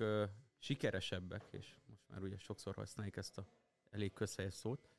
[0.58, 3.46] sikeresebbek, és most már ugye sokszor használjuk ezt a
[3.90, 4.90] elég közhelyes szót.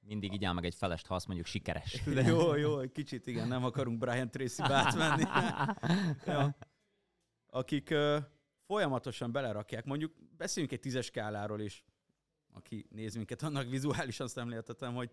[0.00, 2.02] Mindig így áll meg egy felest, ha azt mondjuk sikeres.
[2.14, 5.24] De jó, jó, egy kicsit igen, nem akarunk Brian Tracy-be átmenni.
[6.26, 6.56] ja.
[7.46, 7.94] Akik
[8.66, 11.84] folyamatosan belerakják, mondjuk beszéljünk egy tízes skáláról is,
[12.52, 15.10] aki néz minket, annak vizuálisan szemléltetem, hogy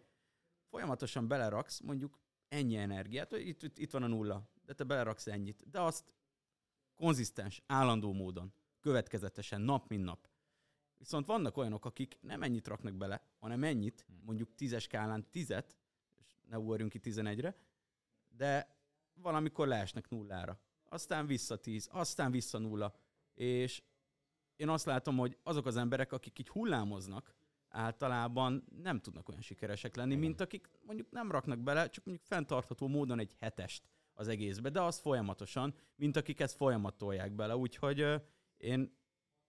[0.70, 5.70] folyamatosan beleraksz mondjuk ennyi energiát, itt, itt, itt van a nulla, de te beleraksz ennyit,
[5.70, 6.14] de azt
[7.02, 10.30] konzisztens, állandó módon, következetesen, nap mint nap.
[10.98, 14.22] Viszont vannak olyanok, akik nem ennyit raknak bele, hanem ennyit, hmm.
[14.24, 15.78] mondjuk tízes skálán tizet,
[16.20, 17.56] és ne ugorjunk ki tizenegyre,
[18.30, 18.76] de
[19.14, 20.60] valamikor leesnek nullára.
[20.84, 22.96] Aztán vissza tíz, aztán vissza nulla.
[23.34, 23.84] És
[24.56, 27.36] én azt látom, hogy azok az emberek, akik így hullámoznak,
[27.70, 32.88] általában nem tudnak olyan sikeresek lenni, mint akik mondjuk nem raknak bele, csak mondjuk fenntartható
[32.88, 33.90] módon egy hetest
[34.22, 37.56] az egészbe, de az folyamatosan, mint akik ezt folyamatolják bele.
[37.56, 38.22] Úgyhogy
[38.58, 38.98] én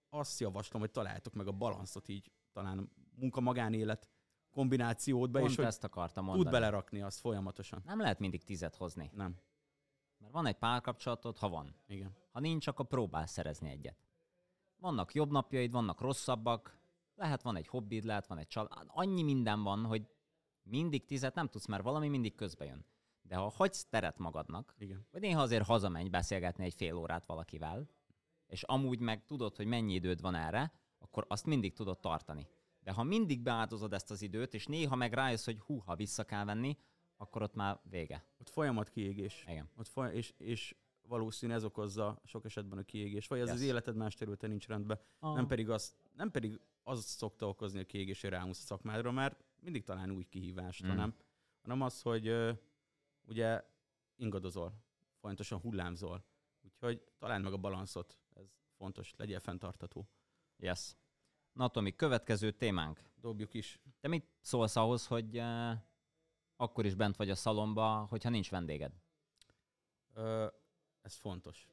[0.09, 4.09] azt javaslom, hogy találjátok meg a balanszot így, talán munka-magánélet
[4.51, 6.45] kombinációdba, Pont és hogy ezt akartam mondani.
[6.45, 7.83] tud belerakni azt folyamatosan.
[7.85, 9.11] Nem lehet mindig tizet hozni.
[9.15, 9.37] Nem.
[10.19, 11.75] Mert van egy párkapcsolatod, ha van.
[11.87, 12.17] Igen.
[12.31, 14.07] Ha nincs, akkor próbál szerezni egyet.
[14.77, 16.79] Vannak jobb napjaid, vannak rosszabbak,
[17.15, 20.09] lehet van egy hobbid, lehet van egy család, annyi minden van, hogy
[20.63, 22.85] mindig tizet nem tudsz, mert valami mindig közbe jön.
[23.33, 25.07] De ha hagysz teret magadnak, Igen.
[25.11, 27.89] vagy néha azért hazamenj beszélgetni egy fél órát valakivel,
[28.47, 32.47] és amúgy meg tudod, hogy mennyi időd van erre, akkor azt mindig tudod tartani.
[32.81, 36.25] De ha mindig beáldozod ezt az időt, és néha meg rájössz, hogy hú, ha vissza
[36.25, 36.77] kell venni,
[37.17, 38.25] akkor ott már vége.
[38.39, 39.45] Ott folyamat kiégés.
[39.49, 39.71] Igen.
[39.77, 43.27] Ott foly- és, és valószínű ez okozza sok esetben a kiégés.
[43.27, 43.57] Vagy az Yes.
[43.57, 45.01] az életed más területen nincs rendben.
[45.19, 45.35] Ah.
[45.35, 49.45] Nem pedig az, nem pedig az szokta okozni a kiégés, hogy rámusz a szakmádra, mert
[49.61, 50.89] mindig talán új kihívást, Mm.
[50.89, 51.15] hanem,
[51.63, 52.27] hanem az, hogy
[53.27, 53.65] ugye
[54.17, 54.73] ingadozol,
[55.21, 56.25] folyamatosan hullámzol.
[56.63, 60.09] Úgyhogy találd meg a balanszot, ez fontos, legyél fenntartató.
[60.57, 60.97] Yes.
[61.53, 63.03] Na Tomi, következő témánk.
[63.15, 63.81] Dobjuk is.
[64.01, 65.73] Te mit szólsz ahhoz, hogy uh,
[66.57, 68.93] akkor is bent vagy a szalomba, hogyha nincs vendéged?
[70.15, 70.47] Ö,
[71.01, 71.69] ez fontos.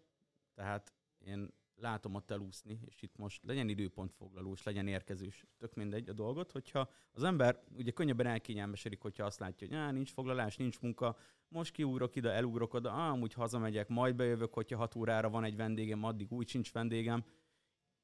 [0.53, 6.13] Tehát én látom ott elúszni, és itt most legyen időpontfoglalós, legyen érkezős, tök mindegy a
[6.13, 11.17] dolgot, hogyha az ember ugye könnyebben elkényelmesedik, hogyha azt látja, hogy nincs foglalás, nincs munka,
[11.47, 15.55] most kiugrok ide, elugrok oda, á, amúgy hazamegyek, majd bejövök, hogyha hat órára van egy
[15.55, 17.25] vendégem, addig úgy sincs vendégem.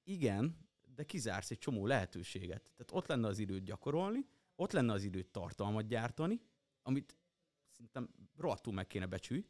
[0.04, 0.58] Igen,
[0.96, 2.62] de kizársz egy csomó lehetőséget.
[2.62, 6.42] Tehát ott lenne az időt gyakorolni, ott lenne az időt tartalmat gyártani,
[6.82, 7.18] amit
[7.70, 9.46] szerintem rohadtul meg kéne becsülni,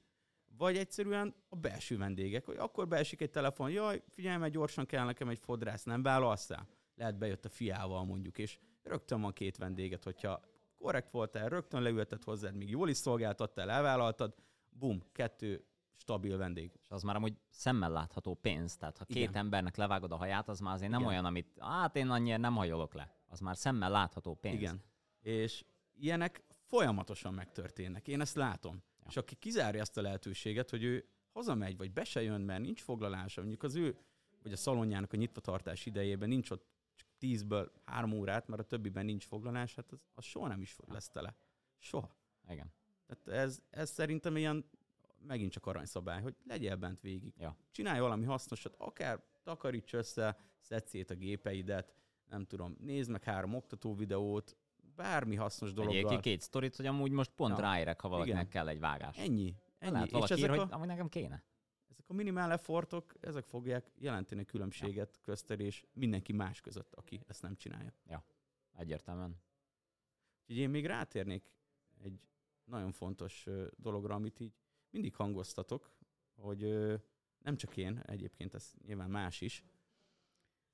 [0.57, 5.05] vagy egyszerűen a belső vendégek, hogy akkor beesik egy telefon, jaj, figyelj, mert gyorsan kell
[5.05, 6.67] nekem egy fodrász, nem válasz el?
[6.95, 10.41] Lehet bejött a fiával mondjuk, és rögtön van két vendéget, hogyha
[10.77, 14.35] korrekt voltál, rögtön leültet hozzád, míg jól is szolgáltattál, elvállaltad,
[14.69, 15.65] bum, kettő
[15.97, 16.71] stabil vendég.
[16.81, 19.35] És az már amúgy szemmel látható pénz, tehát ha két Igen.
[19.35, 21.11] embernek levágod a haját, az már azért nem Igen.
[21.11, 23.15] olyan, amit hát én annyira nem hajolok le.
[23.27, 24.55] Az már szemmel látható pénz.
[24.55, 24.83] Igen.
[25.21, 25.65] És
[25.95, 28.07] ilyenek folyamatosan megtörténnek.
[28.07, 28.83] Én ezt látom.
[29.05, 29.11] Ja.
[29.11, 32.81] És aki kizárja ezt a lehetőséget, hogy ő hazamegy, vagy be se jön, mert nincs
[32.81, 33.97] foglalása, mondjuk az ő,
[34.43, 39.05] vagy a szalonjának a nyitvatartás idejében nincs ott csak tízből három órát, mert a többiben
[39.05, 41.35] nincs foglalás, hát az, az soha nem is lesz tele.
[41.77, 42.15] Soha.
[42.47, 42.73] Igen.
[43.05, 44.69] Tehát ez, ez szerintem ilyen
[45.27, 47.33] megint csak aranyszabály, hogy legyél bent végig.
[47.37, 47.57] Ja.
[47.71, 51.93] Csinálj valami hasznosat, akár takaríts össze, szedd szét a gépeidet,
[52.29, 54.57] nem tudom, nézd meg három oktató videót,
[54.95, 55.95] bármi hasznos Dologgal.
[55.95, 56.17] dologgal.
[56.17, 57.63] Egy két sztorit, hogy amúgy most pont Ja.
[57.63, 57.69] ja.
[57.71, 58.49] ráérek, ha valakinek Igen.
[58.51, 59.17] kell egy vágás.
[59.17, 59.55] Ennyi.
[59.79, 59.91] Ennyi.
[59.91, 61.43] Lehet És valaki ír, ezek hogy a, amúgy nekem kéne.
[61.89, 65.21] ezek a minimál effortok, ezek fogják jelenteni a különbséget ja.
[65.21, 67.93] közted és mindenki más között, aki ezt nem csinálja.
[68.73, 69.41] Egyértelműen.
[70.41, 71.51] Úgyhogy én még rátérnék
[72.03, 72.19] egy
[72.63, 74.53] nagyon fontos dologra, amit így
[74.89, 75.91] mindig hangoztatok,
[76.35, 76.59] hogy
[77.37, 79.63] nem csak én, egyébként ez nyilván más is,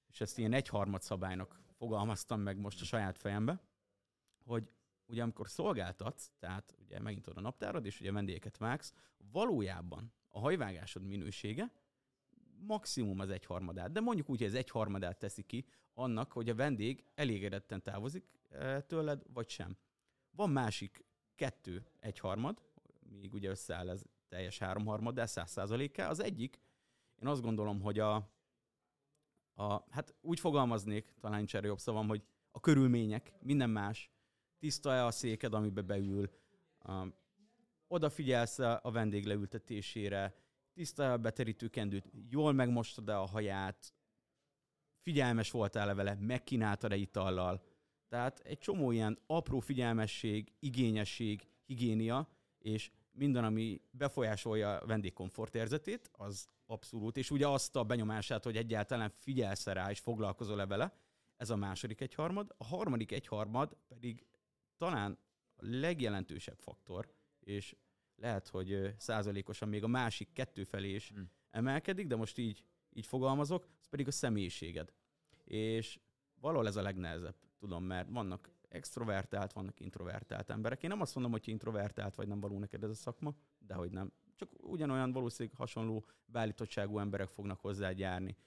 [0.08, 3.62] és ezt ilyen egyharmad szabálynak fogalmaztam meg most a saját fejembe,
[4.44, 4.72] hogy
[5.08, 8.94] ugye amikor szolgáltatsz, tehát ugye megint oda a naptárad, és ugye vendégeket vágsz,
[9.32, 11.72] valójában a hajvágásod minősége
[12.68, 17.06] maximum az egyharmadát, de mondjuk úgy, hogy ez egyharmadát teszi ki annak, hogy a vendég
[17.16, 19.78] elégedetten távozik eh, tőled, vagy sem.
[20.32, 22.62] Van másik kettő egyharmad,
[23.00, 26.10] míg ugye összeáll ez teljes háromharmad, de száz százalékkel.
[26.10, 26.60] Az egyik,
[27.22, 28.16] én azt gondolom, hogy a,
[29.54, 34.11] a, hát úgy fogalmaznék, talán nincs erre jobb szavam, hogy a körülmények, minden más,
[34.62, 36.30] tiszta-e a széked, amibe beül,
[36.88, 37.14] um,
[37.88, 40.36] odafigyelsz a vendég leültetésére,
[40.74, 43.94] tiszta a beterítő kendőt, jól megmostad-e a haját,
[45.00, 47.64] figyelmes voltál-e vele, megkínáltad-e itallal.
[48.10, 52.28] Tehát egy csomó ilyen apró figyelmesség, igényesség, higiénia,
[52.60, 58.58] és minden, ami befolyásolja a vendég komfortérzetét, az abszolút, és ugye azt a benyomását, hogy
[58.58, 60.94] egyáltalán figyelsz rá, és foglalkozol-e vele,
[61.38, 62.54] ez a második egyharmad.
[62.58, 64.26] A harmadik egyharmad pedig
[64.82, 65.18] talán
[65.56, 67.76] a legjelentősebb faktor, és
[68.16, 71.22] lehet, hogy százalékosan még a másik kettő felé is Mm.
[71.50, 74.94] emelkedik, de most így, így fogalmazok, az pedig a személyiséged.
[75.44, 76.00] És
[76.34, 80.84] valahol ez a legnehezebb, tudom, mert vannak extrovertált, vannak introvertált emberek.
[80.84, 83.92] Én nem azt mondom, hogy introvertált vagy nem való neked ez a szakma, de hogy
[83.92, 84.12] nem.
[84.36, 88.38] Csak ugyanolyan valószínűleg hasonló beállítottságú emberek fognak hozzád járni.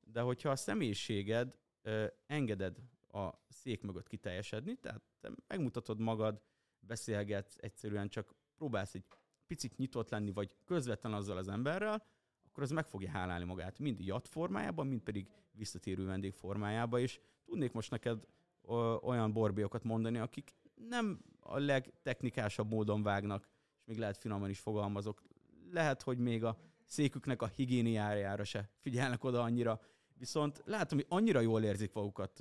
[0.00, 2.78] De hogyha a személyiséged ö, engeded
[3.14, 6.42] a szék mögött kiteljesedni, tehát te megmutatod magad,
[6.80, 9.04] beszélgetsz, egyszerűen csak próbálsz egy
[9.46, 12.06] picit nyitott lenni, vagy közvetlen azzal az emberrel,
[12.46, 17.20] akkor az meg fogja hálálni magát, mind jat formájában, mind pedig visszatérő vendég formájában, és
[17.44, 18.26] tudnék most neked
[18.62, 18.72] ö,
[19.02, 23.48] olyan borbiokat mondani, akik nem a legtechnikásabb módon vágnak,
[23.78, 25.22] és még lehet finoman is fogalmazok,
[25.70, 29.80] lehet, hogy még a széküknek a higiéniájára se figyelnek oda annyira,
[30.14, 32.40] viszont látom, hogy annyira jól érzik magukat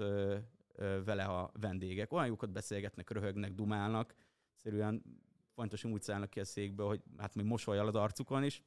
[1.06, 4.16] vele a vendégek, olyan jókat beszélgetnek, röhögnek, dumálnak,
[4.56, 5.04] egyszerűen
[5.56, 8.62] fontosan úgy szállnak ki a székből, hogy hát még mosolyal az arcukon, és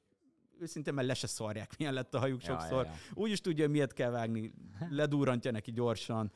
[0.61, 2.85] őszintén mert le se szarják, milyen lett a hajuk sokszor.
[2.85, 4.53] Ja, ja, Úgy is tudja, miért kell vágni,
[4.90, 6.33] ledurrantja neki gyorsan.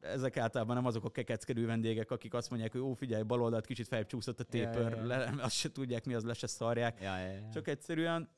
[0.00, 3.66] Ezek általában nem azok a kekeckedő vendégek, akik azt mondják, hogy ó, figyelj, bal oldalt
[3.66, 5.04] kicsit feljebb csúszott a Ja, tépör, ja, ja.
[5.04, 7.00] le, azt se tudják, mi az, le se szarják.
[7.00, 7.48] ja, ja, ja.
[7.52, 8.28] Csak egyszerűen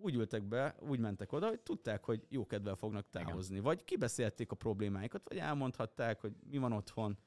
[0.00, 3.60] úgy ültek be, úgy mentek oda, hogy tudták, hogy jó kedvel fognak távozni.
[3.60, 7.18] Vagy kibeszélték a problémáikat, vagy elmondhatták, hogy mi van otthon.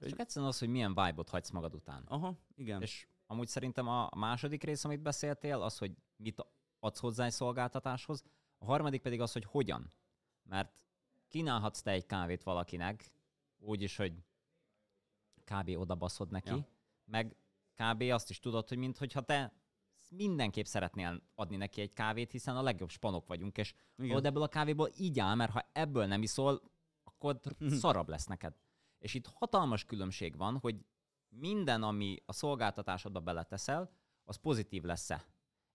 [0.00, 2.04] Csak egyszerűen az, hogy milyen vibe-ot hagysz magad után.
[2.06, 2.82] Aha, igen.
[2.82, 6.46] És amúgy szerintem a második rész, amit beszéltél, az, hogy mit
[6.78, 8.24] adsz hozzá egy szolgáltatáshoz,
[8.58, 9.90] a harmadik pedig az, hogy hogyan.
[10.42, 10.86] Mert
[11.28, 13.10] kínálhatsz te egy kávét valakinek,
[13.58, 14.12] úgy is, hogy
[15.44, 15.70] kb.
[15.76, 16.68] oda baszod neki, ja.
[17.04, 17.36] meg
[17.74, 18.02] kb.
[18.02, 19.52] azt is tudod, hogy minthogyha te
[20.10, 24.48] mindenképp szeretnél adni neki egy kávét, hiszen a legjobb spanok vagyunk, és oda ebből a
[24.48, 26.62] kávéból így áll, mert ha ebből nem iszol,
[27.04, 27.72] akkor Mhm.
[27.72, 28.54] szarabb lesz neked.
[28.98, 30.76] És itt hatalmas különbség van, hogy
[31.28, 33.90] minden, ami a szolgáltatásodba beleteszel,
[34.24, 35.24] az pozitív lesz-e.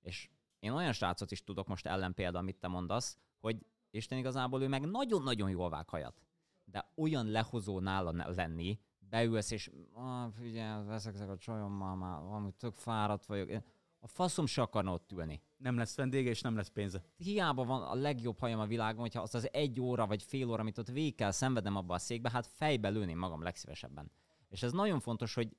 [0.02, 4.68] És én olyan srácot is tudok most ellenpélda, amit te mondasz, hogy Isten igazából ő
[4.68, 6.22] meg nagyon-nagyon jól vág hajat.
[6.64, 12.52] De olyan lehozó nála lenni, beülsz, és ah, figyelj, veszek ezek a csajommal, már valami
[12.52, 13.64] tök fáradt vagyok.
[14.04, 15.42] A faszom se akarna ott ülni.
[15.58, 17.04] Nem lesz vendége, és nem lesz pénze.
[17.18, 20.62] Hiába van a legjobb hajam a világon, hogyha az az egy óra vagy fél óra,
[20.62, 24.12] amit ott végig kell szenvedem abba a székbe, hát fejbe lőném magam legszívesebben.
[24.50, 25.50] És ez nagyon fontos, hogy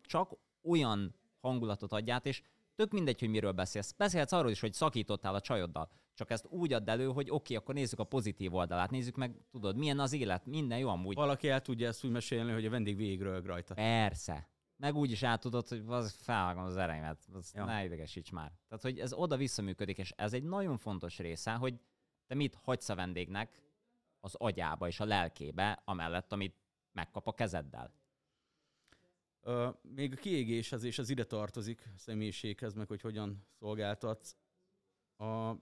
[0.00, 2.42] csak olyan hangulatot adját, és
[2.74, 3.92] tök mindegy, hogy miről beszélsz.
[3.92, 7.56] Beszélhetsz arról is, hogy szakítottál a csajoddal, csak ezt úgy add elő, hogy oké, okay,
[7.56, 11.14] akkor nézzük a pozitív oldalát, nézzük meg, tudod, milyen az élet, minden jó amúgy.
[11.14, 13.74] Valaki el tudja ezt úgy mesélni, hogy a vendég végig rajta.
[13.74, 14.48] Persze.
[14.76, 17.64] Meg úgy is át tudod, hogy az felvágom az ereimet, az Ja.
[17.64, 18.52] ne idegesíts már.
[18.68, 21.80] Tehát, hogy ez oda-vissza működik, és ez egy nagyon fontos része, hogy
[22.26, 23.62] te mit hagysz a vendégnek
[24.20, 26.56] az agyába és a lelkébe, amellett, amit
[26.92, 27.94] megkap a kezeddel.
[29.42, 34.36] Uh, még a kiégéshez és az ide tartozik a személyiséghez, meg hogy hogyan szolgáltatsz.
[35.16, 35.52] A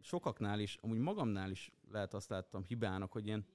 [0.00, 3.46] sokaknál is, amúgy magamnál is lehet azt láttam hibának, hogy én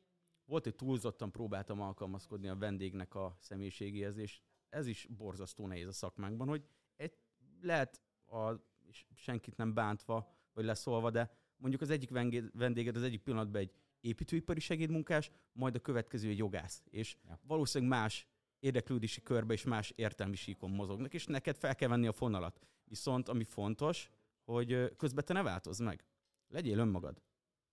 [0.45, 5.91] volt, hogy túlzottan próbáltam alkalmazkodni a vendégnek a személyiségéhez, és ez is borzasztó nehéz a
[5.91, 6.63] szakmánkban, hogy
[6.95, 7.13] egy,
[7.61, 8.51] lehet a,
[8.87, 12.09] és senkit nem bántva, vagy leszólva, de mondjuk az egyik
[12.53, 16.83] vendéged az egyik pillanatban egy építőipari segédmunkás, majd a következő egy jogász.
[16.89, 17.39] És ja.
[17.43, 18.27] valószínűleg más
[18.59, 22.59] érdeklődési körbe és más értelmi síkon mozognak, és neked fel kell venni a fonalat.
[22.83, 24.09] Viszont ami fontos,
[24.43, 26.05] hogy közben te ne változz meg.
[26.47, 27.21] Legyél önmagad.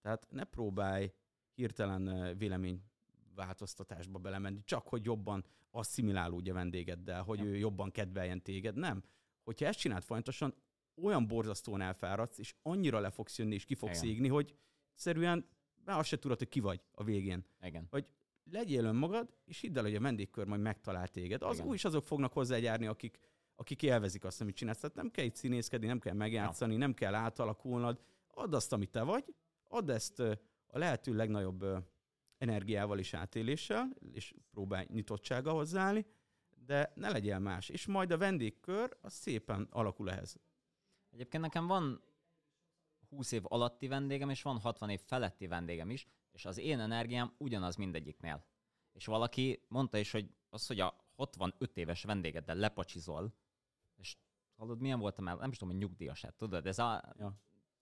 [0.01, 1.13] Tehát ne próbálj
[1.55, 2.83] hirtelen vélemény
[3.39, 7.45] változtatásba belemenni, csak hogy jobban asszimilálódj a vendégeddel, hogy ja.
[7.45, 8.77] ő jobban kedveljen téged.
[8.77, 9.03] Nem.
[9.45, 10.55] Hogyha ezt csinált folyamatosan,
[11.03, 14.15] olyan borzasztóan elfáradsz, és annyira le fogsz jönni, és ki fogsz Igen.
[14.15, 14.55] égni, hogy
[14.95, 15.49] szerűen
[15.85, 17.45] már azt se tudod, hogy ki vagy a végén.
[17.63, 17.87] Igen.
[17.91, 18.07] Hogy
[18.51, 21.43] legyél önmagad, és hidd el, hogy a vendégkör majd megtalál téged.
[21.43, 23.19] Az úgy is azok fognak hozzájárni, akik,
[23.57, 24.79] akik élvezik azt, amit csinálsz.
[24.81, 26.79] Tehát nem kell itt színészkedni, nem kell megjátszani, ja.
[26.79, 28.01] nem kell átalakulnod.
[28.27, 29.35] Add azt, amit te vagy,
[29.69, 30.21] add ezt
[30.67, 31.65] a lehető legnagyobb
[32.39, 36.07] energiával és átéléssel, és próbálj nyitottsága hozzáállni,
[36.67, 37.69] de ne legyél más.
[37.69, 40.37] És majd a vendégkör az szépen alakul ehhez.
[41.11, 42.03] Egyébként nekem van
[43.09, 47.35] 20 év alatti vendégem, és van 60 év feletti vendégem is, és az én energiám
[47.39, 48.45] ugyanaz mindegyiknél.
[48.93, 53.35] És valaki mondta is, hogy az, hogy a 65 éves vendégeddel lepacsizol,
[53.97, 54.17] és
[54.57, 57.41] hallod, milyen voltam el, nem is tudom, hogy nyugdíjas tudod, ez a ja.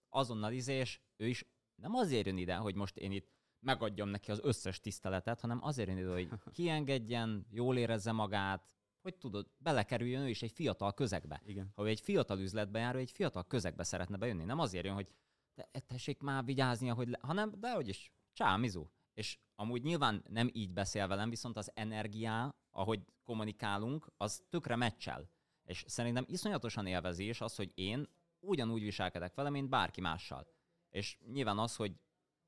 [0.08, 4.40] azonnal izés, ő is nem azért jön ide, hogy most én itt megadjam neki az
[4.42, 8.68] összes tiszteletet, hanem azért ide, hogy kiengedjen, jól érezze magát,
[9.02, 11.42] hogy tudod, belekerüljön ő is egy fiatal közegbe.
[11.44, 11.72] Igen.
[11.74, 14.44] Ha ő egy fiatal üzletbe jár, ő egy fiatal közegbe szeretne bejönni.
[14.44, 15.08] Nem azért jön, hogy
[15.54, 18.86] te, tessék már vigyázni, hogy le, hanem de hogy is, csámizu.
[19.14, 25.30] És amúgy nyilván nem így beszél velem, viszont az energiá, ahogy kommunikálunk, az tökre meccsel.
[25.64, 28.08] És szerintem iszonyatosan élvezés az, hogy én
[28.40, 30.46] ugyanúgy viselkedek vele, mint bárki mással.
[30.90, 31.92] És nyilván az, hogy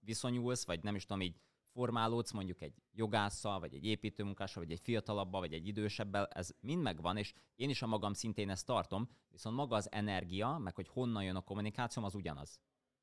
[0.08, 1.40] viszonyulsz, vagy nem is tudom, így
[1.72, 6.82] formálódsz mondjuk egy jogásszal, vagy egy építőmunkással, vagy egy fiatalabbal, vagy egy idősebbel, ez mind
[6.82, 10.88] megvan, és én is a magam szintén ezt tartom, viszont maga az energia, meg hogy
[10.88, 12.60] honnan jön a kommunikációm, az ugyanaz.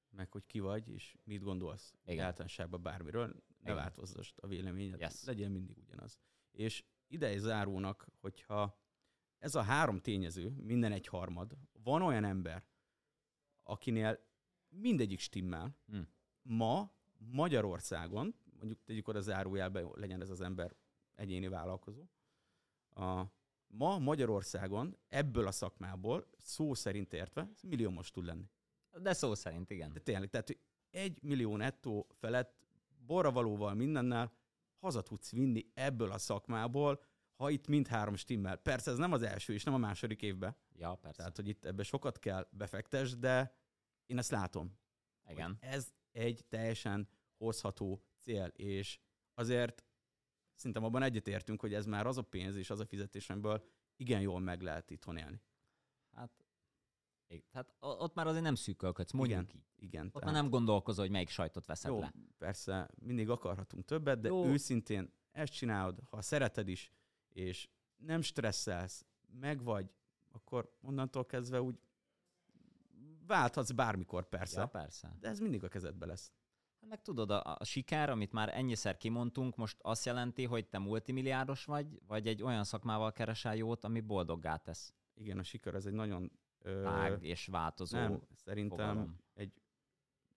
[0.09, 2.25] Meg hogy ki vagy, és mit gondolsz Igen.
[2.25, 3.93] általánosságban bármiről, ne Igen.
[4.35, 5.23] a véleményed, yes.
[5.23, 6.19] legyen mindig ugyanaz.
[6.51, 8.79] És ide zárónak, hogyha
[9.39, 12.63] ez a három tényező, minden egy harmad, van olyan ember,
[13.63, 14.19] akinél
[14.69, 16.07] mindegyik stimmel, hmm.
[16.41, 20.75] ma Magyarországon mondjuk tegyük oda zárójelbe, legyen ez az ember
[21.15, 22.03] egyéni vállalkozó.
[22.89, 23.23] A,
[23.67, 27.49] ma Magyarországon ebből a szakmából szó szerint értve
[27.89, 28.49] most tud lenni.
[29.01, 29.93] De szó szerint, igen.
[29.93, 30.57] De tényleg, tehát
[30.89, 32.55] egy millió nettó felett
[33.05, 34.33] borravalóval mindennel
[34.79, 37.03] haza tudsz vinni ebből a szakmából,
[37.35, 38.57] ha itt mindhárom stimmel.
[38.57, 40.55] Persze ez nem az első és nem a második évben.
[40.73, 41.17] Ja, persze.
[41.17, 43.55] Tehát, hogy itt ebbe sokat kell befektes, de
[44.05, 44.77] én ezt látom.
[45.29, 45.57] Igen.
[45.59, 48.99] Ez egy teljesen hozható cél, és
[49.33, 49.85] azért
[50.53, 53.63] szerintem abban egyetértünk, hogy ez már az a pénz és az a fizetés, amiből
[53.95, 55.41] igen jól meg lehet itthon élni.
[56.11, 56.45] Hát,
[57.51, 59.83] tehát ott már azért nem szűkölködsz, mondjuk igen, így.
[59.83, 60.05] Igen.
[60.05, 60.33] Ott tehát...
[60.33, 62.13] már nem gondolkozol, hogy melyik sajtot veszed jó, le.
[62.37, 64.45] persze, mindig akarhatunk többet, de jó.
[64.45, 66.91] őszintén ezt csinálod, ha szereted is,
[67.29, 69.05] és nem stresszelsz,
[69.39, 69.91] meg vagy,
[70.31, 71.79] akkor onnantól kezdve úgy
[73.27, 74.59] válthatsz bármikor persze.
[74.59, 75.15] Ja, persze.
[75.19, 76.31] De ez mindig a kezedbe lesz.
[76.81, 80.77] Hát meg tudod, a, a siker, amit már ennyiszer kimondtunk, most azt jelenti, hogy te
[80.77, 84.93] multimilliárdos vagy, vagy egy olyan szakmával keresel jót, ami boldoggá tesz.
[85.13, 86.31] Igen, a siker ez egy nagyon...
[86.59, 89.19] Ö, Tág és változó Nem, szerintem fogalom.
[89.33, 89.61] egy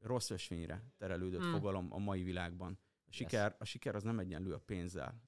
[0.00, 1.52] rossz ösvényre terelődött hmm.
[1.52, 2.78] fogalom a mai világban.
[3.04, 3.54] A siker, yes.
[3.58, 5.22] a siker az nem egyenlő a pénzzel.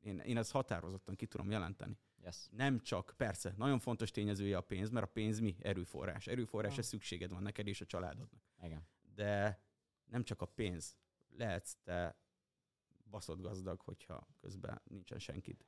[0.00, 1.98] Én, én ezt határozottan ki tudom jelenteni.
[2.26, 2.48] Yes.
[2.50, 5.56] Nem csak, persze, nagyon fontos tényezője a pénz, mert a pénz mi?
[5.60, 6.26] Erőforrás.
[6.26, 6.88] Erőforrásra ah.
[6.88, 8.42] szükséged van neked és a családodnak.
[8.62, 8.86] Igen.
[9.14, 9.62] De
[10.04, 10.96] nem csak a pénz.
[11.28, 12.18] Lehetsz te
[13.10, 15.66] baszott gazdag, hogyha közben nincsen senkit.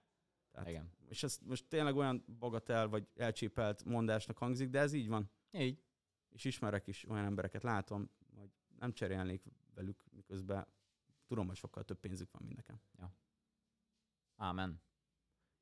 [0.51, 0.93] Tehát, Igen.
[1.09, 5.31] És ez most tényleg olyan bagatel, vagy elcsépelt mondásnak hangzik, de ez így van.
[5.51, 5.83] Így.
[6.29, 9.43] És ismerek is olyan embereket, látom, hogy nem cserélnék
[9.75, 10.67] velük, miközben
[11.27, 12.81] tudom, hogy sokkal több pénzük van, mint nekem.
[12.99, 13.15] Ja.
[14.37, 14.87] Ámen.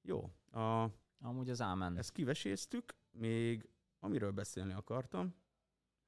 [0.07, 0.31] Jó.
[0.51, 0.91] A,
[1.21, 1.97] Amúgy az ámen.
[1.97, 5.35] Ezt kiveséztük, még amiről beszélni akartam.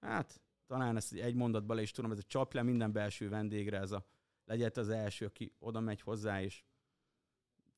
[0.01, 3.78] Hát, talán ezt egy mondatba le is tudom, ez a csap le minden belső vendégre,
[3.78, 4.07] ez a
[4.44, 6.64] legyen az első, aki oda megy hozzá, és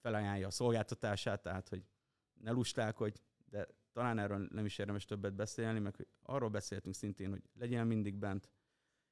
[0.00, 1.84] felajánlja a szolgáltatását, tehát hogy
[2.32, 7.30] ne lusták, hogy de talán erről nem is érdemes többet beszélni, meg arról beszéltünk szintén,
[7.30, 8.50] hogy legyen mindig bent.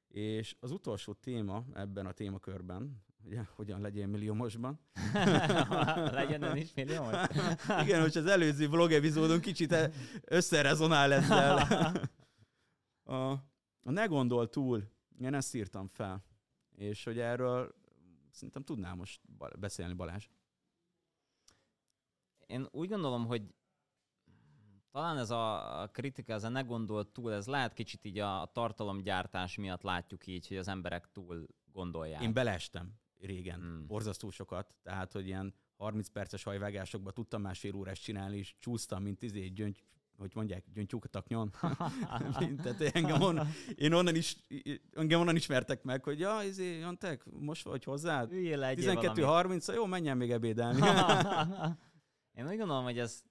[0.07, 3.03] És az utolsó téma ebben a témakörben,
[3.37, 4.79] hogy hogyan legyél milliómosban.
[6.11, 7.15] Legyen ön is milliómos?
[7.83, 9.75] Igen, hogy az előző vlog epizódon kicsit
[10.23, 11.57] összerezonál ezzel.
[13.03, 13.31] A,
[13.83, 14.83] a ne gondol túl,
[15.21, 16.23] én ezt írtam fel,
[16.75, 17.75] és hogy erről
[18.31, 19.21] szerintem tudnám most
[19.59, 20.27] beszélni Balázs.
[22.45, 23.43] Én úgy gondolom, hogy
[24.91, 29.57] talán ez a kritika, ez a ne gondol túl, ez lehet kicsit így a tartalomgyártás
[29.57, 32.21] miatt látjuk így, hogy az emberek túl gondolják.
[32.21, 33.87] Én belestem régen, hmm.
[33.87, 39.21] borzasztó sokat, tehát hogy ilyen 30 perces hajvágásokban tudtam másfél órás csinálni, és csúsztam, mint
[39.21, 39.83] izé gyöngy,
[40.17, 41.51] hogy mondják, gyöngytyúkataknyon.
[42.63, 44.37] Tehát engem onnan, én onnan is,
[44.91, 48.29] engem onnan ismertek meg, hogy ja, izé, Jantek, most vagy hozzád?
[48.31, 50.79] 12.30, jó, menjen még ebédelni.
[52.39, 53.23] én úgy gondolom, hogy ez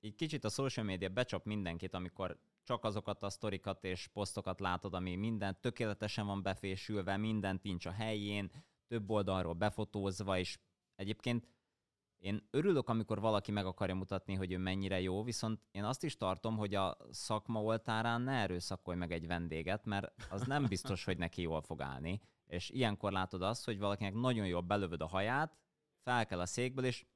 [0.00, 4.94] így kicsit a social media becsap mindenkit, amikor csak azokat a sztorikat és posztokat látod,
[4.94, 8.50] ami minden tökéletesen van befésülve, mindent nincs a helyén,
[8.88, 10.58] több oldalról befotózva, és
[10.94, 11.48] egyébként
[12.18, 16.16] én örülök, amikor valaki meg akarja mutatni, hogy ő mennyire jó, viszont én azt is
[16.16, 21.18] tartom, hogy a szakma oltárán ne erőszakolj meg egy vendéget, mert az nem biztos, hogy
[21.18, 22.20] neki jól fog állni.
[22.46, 25.56] És ilyenkor látod azt, hogy valakinek nagyon jól belövöd a haját,
[26.02, 27.06] fel kell a székből, és,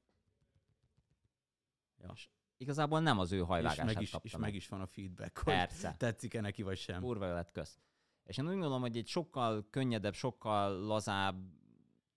[1.97, 2.11] ja.
[2.13, 4.41] és igazából nem az ő hajvágását és meg is, És meg.
[4.41, 5.95] meg is van a feedback, hogy Persze.
[5.97, 7.01] tetszik-e neki, vagy sem.
[7.01, 7.79] Kurva lett kösz.
[8.23, 11.61] És én úgy gondolom, hogy egy sokkal könnyedebb, sokkal lazább,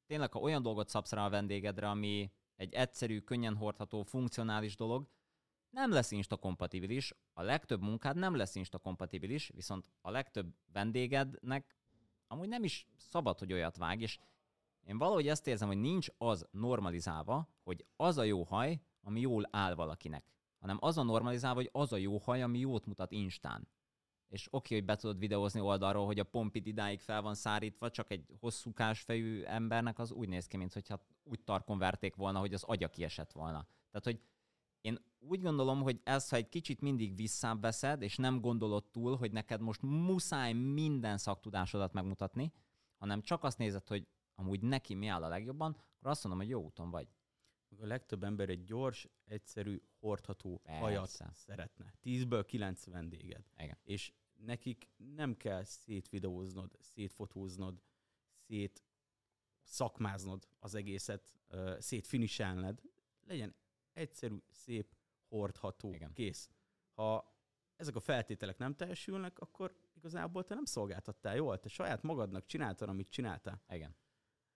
[0.07, 5.09] tényleg ha olyan dolgot szabsz rá a vendégedre, ami egy egyszerű, könnyen hordható, funkcionális dolog,
[5.70, 11.76] nem lesz instakompatibilis, a legtöbb munkád nem lesz instakompatibilis, viszont a legtöbb vendégednek
[12.28, 14.18] amúgy nem is szabad, hogy olyat vág, és
[14.82, 19.48] én valahogy ezt érzem, hogy nincs az normalizálva, hogy az a jó haj, ami jól
[19.50, 23.68] áll valakinek, hanem az a normalizálva, hogy az a jó haj, ami jót mutat instán.
[24.28, 28.10] És oké, hogy be tudod videózni oldalról, hogy a pompid idáig fel van szárítva, csak
[28.10, 32.62] egy hosszúkás fejű embernek az úgy néz ki, mintha úgy tarkon verték volna, hogy az
[32.62, 33.66] agya kiesett volna.
[33.90, 34.20] Tehát, hogy
[34.80, 39.32] én úgy gondolom, hogy ezt, ha egy kicsit mindig visszaveszed, és nem gondolod túl, hogy
[39.32, 42.52] neked most muszáj minden szaktudásodat megmutatni,
[42.96, 46.50] hanem csak azt nézed, hogy amúgy neki mi áll a legjobban, akkor azt mondom, hogy
[46.50, 47.08] jó úton vagy.
[47.80, 50.80] A legtöbb ember egy gyors, egyszerű, hordható Persze.
[50.80, 51.94] hajat szeretne.
[52.00, 53.44] Tízből kilenc vendéged.
[53.57, 53.78] Igen.
[53.82, 57.82] És nekik nem kell szétvideóznod, szétfotóznod,
[58.46, 58.84] szét
[59.62, 61.38] szakmáznod az egészet,
[61.78, 62.80] szétfiniselned.
[63.26, 63.54] Legyen
[63.92, 64.96] egyszerű, szép,
[65.28, 66.12] hordható, Igen.
[66.12, 66.50] kész.
[66.94, 67.34] Ha
[67.76, 72.88] ezek a feltételek nem teljesülnek, akkor igazából te nem szolgáltattál jól, te saját magadnak csináltad,
[72.88, 73.62] amit csináltál.
[73.68, 73.96] Igen.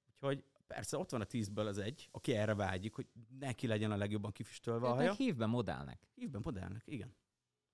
[0.07, 0.44] Úgyhogy
[0.74, 3.08] persze ott van a tízből az egy, aki erre vágyik, hogy
[3.38, 5.14] neki legyen a legjobban kifüstölve a haja.
[5.14, 6.08] Hívben modellnek.
[6.14, 7.14] Hívben modellnek, igen.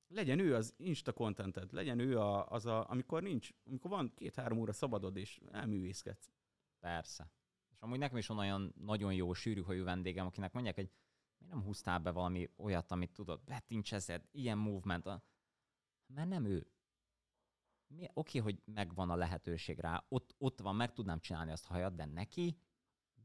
[0.08, 4.58] Legyen ő az Insta contented, legyen ő a, az a, amikor nincs, amikor van két-három
[4.58, 6.30] óra szabadod és elművészkedsz.
[6.80, 7.30] Persze.
[7.70, 10.90] És amúgy nekem is van olyan nagyon jó sűrűhajú vendégem, akinek mondják, hogy
[11.38, 15.22] mi nem húztál be valami olyat, amit tudod, betincsezed, ilyen movement, a...
[16.06, 16.70] mert nem ő.
[17.88, 21.72] Oké, okay, hogy megvan a lehetőség rá, ott, ott van, meg tudnám csinálni azt a
[21.72, 22.58] hajat, de neki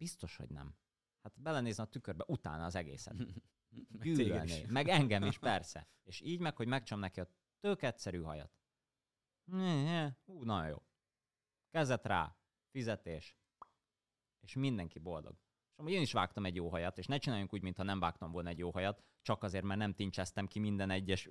[0.01, 0.75] Biztos, hogy nem.
[1.23, 3.15] Hát belenézni a tükörbe, utána az egészet.
[4.03, 4.65] Gyűlölni.
[4.67, 5.87] Meg engem is, persze.
[6.03, 7.27] És így meg, hogy megcsom neki a
[7.59, 8.51] tök egyszerű hajat.
[10.25, 10.83] Ú, nagyon jó.
[11.69, 12.37] Kezet rá,
[12.69, 13.37] fizetés.
[14.39, 15.37] És mindenki boldog.
[15.71, 18.31] És amúgy én is vágtam egy jó hajat, és ne csináljunk úgy, mintha nem vágtam
[18.31, 21.29] volna egy jó hajat, csak azért, mert nem tincseztem ki minden egyes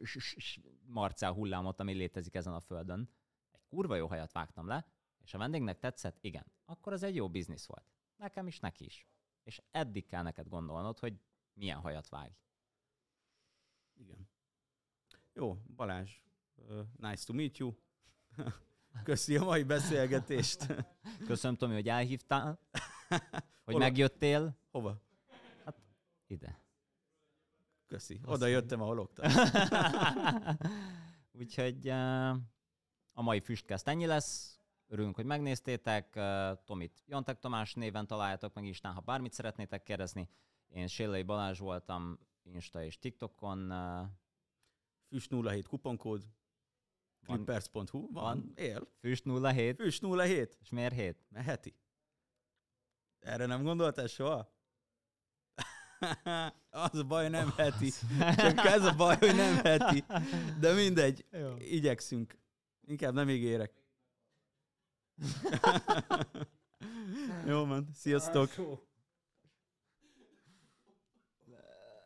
[0.86, 3.10] marcál hullámot, ami létezik ezen a földön.
[3.50, 4.86] Egy kurva jó hajat vágtam le,
[5.22, 7.84] és a vendégnek tetszett, igen, akkor az egy jó biznisz volt.
[8.20, 9.06] Nekem is, neki is.
[9.42, 11.14] És eddig kell neked gondolnod, hogy
[11.52, 12.32] milyen hajat vág.
[13.94, 14.28] Igen.
[15.32, 16.20] Jó, Balázs,
[16.54, 17.74] uh, nice to meet you.
[19.04, 20.66] Köszi a mai beszélgetést.
[21.26, 22.58] Köszönöm, Tomi, hogy elhívtál,
[23.64, 24.56] hogy Hol megjöttél.
[24.70, 25.02] Hova?
[25.64, 25.80] Hát
[26.26, 26.62] ide.
[27.86, 28.20] Köszi.
[28.24, 29.26] Oda jöttem, ahol oktat.
[31.32, 32.28] Úgyhogy uh,
[33.12, 34.59] a mai füstkezt ennyi lesz.
[34.92, 36.20] Örülünk, hogy megnéztétek.
[36.64, 40.28] Tomit Jantek Tamás néven találjátok meg Instán, ha bármit szeretnétek kérdezni.
[40.68, 43.72] Én Sélei Balázs voltam Insta és TikTokon.
[45.08, 46.28] Füst 07 kuponkód.
[47.22, 48.00] Clippers.hu.
[48.00, 48.88] Van, van, él.
[49.00, 49.76] Füst 07.
[49.76, 50.58] Füst 07.
[50.60, 51.24] És miért 7?
[51.28, 51.74] Mert heti.
[53.18, 54.52] Erre nem gondoltál soha?
[56.70, 57.90] az a baj, nem heti.
[58.36, 60.04] Csak ez a baj, hogy nem heti.
[60.60, 61.56] De mindegy, Jó.
[61.58, 62.38] igyekszünk.
[62.86, 63.79] Inkább nem ígérek.
[67.46, 67.88] Jó, man.
[67.94, 68.50] Sziasztok!